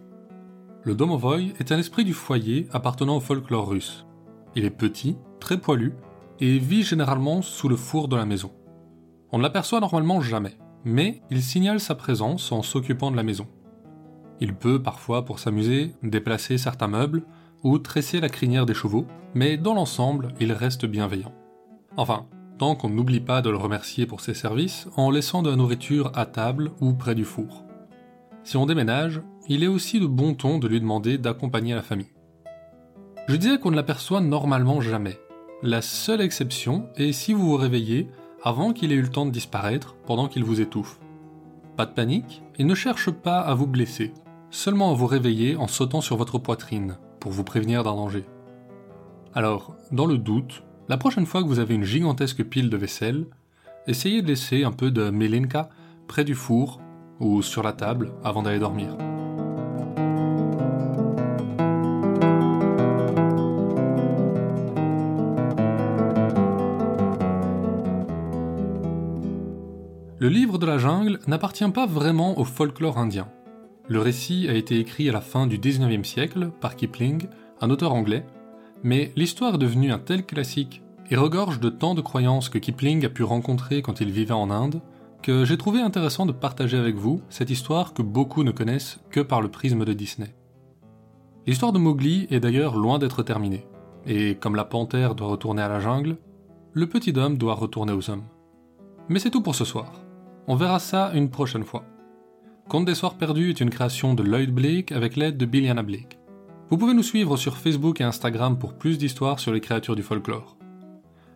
Le 0.84 0.94
domovoy 0.94 1.52
est 1.58 1.72
un 1.72 1.78
esprit 1.78 2.04
du 2.04 2.14
foyer 2.14 2.68
appartenant 2.70 3.16
au 3.16 3.20
folklore 3.20 3.68
russe. 3.68 4.06
Il 4.54 4.64
est 4.64 4.70
petit, 4.70 5.16
très 5.40 5.58
poilu, 5.58 5.94
et 6.38 6.58
vit 6.58 6.84
généralement 6.84 7.42
sous 7.42 7.68
le 7.68 7.74
four 7.74 8.06
de 8.06 8.14
la 8.14 8.24
maison. 8.26 8.52
On 9.32 9.38
ne 9.38 9.42
l'aperçoit 9.42 9.80
normalement 9.80 10.20
jamais, 10.20 10.56
mais 10.84 11.22
il 11.30 11.42
signale 11.42 11.80
sa 11.80 11.96
présence 11.96 12.52
en 12.52 12.62
s'occupant 12.62 13.10
de 13.10 13.16
la 13.16 13.24
maison. 13.24 13.48
Il 14.40 14.54
peut 14.54 14.80
parfois, 14.80 15.24
pour 15.24 15.40
s'amuser, 15.40 15.92
déplacer 16.04 16.56
certains 16.56 16.88
meubles 16.88 17.24
ou 17.64 17.78
tresser 17.78 18.20
la 18.20 18.28
crinière 18.28 18.64
des 18.64 18.74
chevaux, 18.74 19.06
mais 19.34 19.56
dans 19.56 19.74
l'ensemble, 19.74 20.28
il 20.38 20.52
reste 20.52 20.86
bienveillant. 20.86 21.34
Enfin, 21.96 22.26
tant 22.58 22.76
qu'on 22.76 22.90
n'oublie 22.90 23.20
pas 23.20 23.42
de 23.42 23.50
le 23.50 23.56
remercier 23.56 24.06
pour 24.06 24.20
ses 24.20 24.34
services 24.34 24.86
en 24.96 25.10
laissant 25.10 25.42
de 25.42 25.50
la 25.50 25.56
nourriture 25.56 26.12
à 26.14 26.26
table 26.26 26.70
ou 26.80 26.94
près 26.94 27.16
du 27.16 27.24
four. 27.24 27.64
Si 28.42 28.56
on 28.56 28.66
déménage, 28.66 29.22
il 29.48 29.62
est 29.62 29.68
aussi 29.68 30.00
de 30.00 30.06
bon 30.06 30.34
ton 30.34 30.58
de 30.58 30.68
lui 30.68 30.80
demander 30.80 31.18
d'accompagner 31.18 31.74
la 31.74 31.82
famille. 31.82 32.12
Je 33.28 33.36
disais 33.36 33.58
qu'on 33.58 33.70
ne 33.70 33.76
l'aperçoit 33.76 34.20
normalement 34.20 34.80
jamais. 34.80 35.18
La 35.62 35.82
seule 35.82 36.20
exception 36.20 36.88
est 36.96 37.12
si 37.12 37.32
vous 37.32 37.50
vous 37.50 37.56
réveillez 37.56 38.08
avant 38.42 38.72
qu'il 38.72 38.92
ait 38.92 38.96
eu 38.96 39.02
le 39.02 39.10
temps 39.10 39.26
de 39.26 39.30
disparaître 39.30 39.94
pendant 40.06 40.26
qu'il 40.26 40.44
vous 40.44 40.60
étouffe. 40.60 40.98
Pas 41.76 41.86
de 41.86 41.92
panique, 41.92 42.42
il 42.58 42.66
ne 42.66 42.74
cherche 42.74 43.10
pas 43.10 43.40
à 43.40 43.54
vous 43.54 43.66
blesser, 43.66 44.12
seulement 44.50 44.90
à 44.90 44.94
vous 44.94 45.06
réveiller 45.06 45.56
en 45.56 45.68
sautant 45.68 46.00
sur 46.00 46.16
votre 46.16 46.38
poitrine, 46.38 46.96
pour 47.20 47.32
vous 47.32 47.44
prévenir 47.44 47.84
d'un 47.84 47.94
danger. 47.94 48.24
Alors, 49.34 49.76
dans 49.92 50.06
le 50.06 50.18
doute, 50.18 50.62
La 50.90 50.96
prochaine 50.96 51.24
fois 51.24 51.44
que 51.44 51.46
vous 51.46 51.60
avez 51.60 51.76
une 51.76 51.84
gigantesque 51.84 52.42
pile 52.42 52.68
de 52.68 52.76
vaisselle, 52.76 53.26
essayez 53.86 54.22
de 54.22 54.26
laisser 54.26 54.64
un 54.64 54.72
peu 54.72 54.90
de 54.90 55.08
melinka 55.08 55.70
près 56.08 56.24
du 56.24 56.34
four 56.34 56.80
ou 57.20 57.42
sur 57.42 57.62
la 57.62 57.72
table 57.72 58.12
avant 58.24 58.42
d'aller 58.42 58.58
dormir. 58.58 58.96
Le 70.18 70.28
livre 70.28 70.58
de 70.58 70.66
la 70.66 70.76
jungle 70.76 71.18
n'appartient 71.26 71.70
pas 71.70 71.86
vraiment 71.86 72.38
au 72.38 72.44
folklore 72.44 72.98
indien. 72.98 73.28
Le 73.88 74.00
récit 74.00 74.48
a 74.50 74.54
été 74.54 74.78
écrit 74.78 75.08
à 75.08 75.12
la 75.12 75.22
fin 75.22 75.46
du 75.46 75.58
19e 75.58 76.04
siècle 76.04 76.50
par 76.60 76.76
Kipling, 76.76 77.26
un 77.62 77.70
auteur 77.70 77.94
anglais, 77.94 78.26
mais 78.82 79.12
l'histoire 79.16 79.54
est 79.54 79.58
devenue 79.58 79.92
un 79.92 79.98
tel 79.98 80.26
classique 80.26 80.82
et 81.10 81.16
regorge 81.16 81.58
de 81.58 81.70
tant 81.70 81.94
de 81.94 82.02
croyances 82.02 82.50
que 82.50 82.58
Kipling 82.58 83.04
a 83.06 83.08
pu 83.08 83.22
rencontrer 83.22 83.80
quand 83.80 84.00
il 84.00 84.10
vivait 84.10 84.32
en 84.32 84.50
Inde, 84.50 84.82
que 85.22 85.44
j'ai 85.44 85.58
trouvé 85.58 85.80
intéressant 85.80 86.26
de 86.26 86.32
partager 86.32 86.76
avec 86.76 86.96
vous 86.96 87.20
cette 87.28 87.50
histoire 87.50 87.92
que 87.94 88.02
beaucoup 88.02 88.42
ne 88.44 88.50
connaissent 88.50 89.00
que 89.10 89.20
par 89.20 89.40
le 89.40 89.50
prisme 89.50 89.84
de 89.84 89.92
Disney. 89.92 90.34
L'histoire 91.46 91.72
de 91.72 91.78
Mowgli 91.78 92.26
est 92.30 92.40
d'ailleurs 92.40 92.76
loin 92.76 92.98
d'être 92.98 93.22
terminée, 93.22 93.66
et 94.06 94.34
comme 94.36 94.54
la 94.54 94.64
panthère 94.64 95.14
doit 95.14 95.28
retourner 95.28 95.62
à 95.62 95.68
la 95.68 95.80
jungle, 95.80 96.18
le 96.72 96.86
petit 96.86 97.18
homme 97.18 97.38
doit 97.38 97.54
retourner 97.54 97.92
aux 97.92 98.10
hommes. 98.10 98.24
Mais 99.08 99.18
c'est 99.18 99.30
tout 99.30 99.42
pour 99.42 99.54
ce 99.54 99.64
soir. 99.64 99.92
On 100.46 100.54
verra 100.54 100.78
ça 100.78 101.10
une 101.14 101.30
prochaine 101.30 101.64
fois. 101.64 101.84
Conte 102.68 102.84
des 102.84 102.94
Soirs 102.94 103.14
Perdus 103.16 103.50
est 103.50 103.60
une 103.60 103.70
création 103.70 104.14
de 104.14 104.22
Lloyd 104.22 104.52
Blake 104.54 104.92
avec 104.92 105.16
l'aide 105.16 105.36
de 105.36 105.46
Billiana 105.46 105.82
Blake. 105.82 106.18
Vous 106.70 106.78
pouvez 106.78 106.94
nous 106.94 107.02
suivre 107.02 107.36
sur 107.36 107.56
Facebook 107.56 108.00
et 108.00 108.04
Instagram 108.04 108.56
pour 108.56 108.74
plus 108.74 108.96
d'histoires 108.96 109.40
sur 109.40 109.52
les 109.52 109.60
créatures 109.60 109.96
du 109.96 110.04
folklore. 110.04 110.56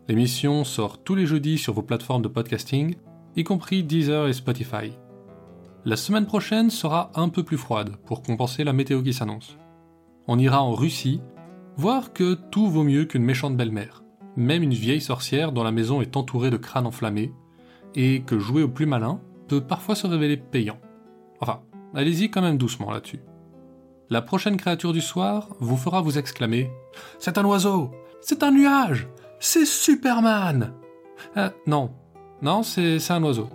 L'émission 0.07 0.63
sort 0.63 1.03
tous 1.03 1.17
les 1.17 1.27
jeudis 1.27 1.59
sur 1.59 1.73
vos 1.73 1.83
plateformes 1.83 2.23
de 2.23 2.29
podcasting, 2.29 2.95
y 3.37 3.45
compris 3.45 3.83
Deezer 3.83 4.29
et 4.29 4.33
Spotify. 4.33 4.93
La 5.85 5.97
semaine 5.97 6.27
prochaine 6.27 6.71
sera 6.71 7.11
un 7.15 7.29
peu 7.29 7.43
plus 7.43 7.59
froide 7.59 7.97
pour 8.07 8.23
compenser 8.23 8.65
la 8.65 8.73
météo 8.73 9.03
qui 9.03 9.13
s'annonce. 9.13 9.59
On 10.29 10.39
ira 10.39 10.63
en 10.63 10.73
Russie, 10.73 11.21
voir 11.77 12.13
que 12.13 12.35
tout 12.35 12.69
vaut 12.69 12.85
mieux 12.85 13.05
qu'une 13.05 13.25
méchante 13.25 13.57
belle-mère, 13.57 14.03
même 14.37 14.63
une 14.63 14.73
vieille 14.73 15.01
sorcière 15.01 15.53
dont 15.53 15.65
la 15.65 15.73
maison 15.73 16.01
est 16.01 16.17
entourée 16.17 16.51
de 16.51 16.57
crânes 16.57 16.87
enflammés, 16.87 17.33
et 17.95 18.23
que 18.23 18.39
jouer 18.39 18.63
au 18.63 18.69
plus 18.69 18.87
malin 18.87 19.21
peut 19.49 19.61
parfois 19.61 19.95
se 19.95 20.07
révéler 20.07 20.37
payant. 20.37 20.79
Enfin, 21.41 21.61
allez-y 21.95 22.31
quand 22.31 22.43
même 22.43 22.59
doucement 22.59 22.91
là-dessus. 22.91 23.21
La 24.11 24.23
prochaine 24.23 24.57
créature 24.57 24.93
du 24.93 25.01
soir 25.01 25.49
vous 25.61 25.77
fera 25.77 26.01
vous 26.01 26.19
exclamer 26.19 26.71
C'est 27.19 27.39
un 27.39 27.45
oiseau 27.45 27.91
C'est 28.21 28.43
un 28.43 28.53
nuage 28.53 29.09
C'est 29.41 29.65
Superman 29.65 30.75
euh, 31.37 31.51
Non, 31.67 31.91
non, 32.43 32.63
c'est 32.63 33.11
un 33.11 33.23
oiseau. 33.23 33.49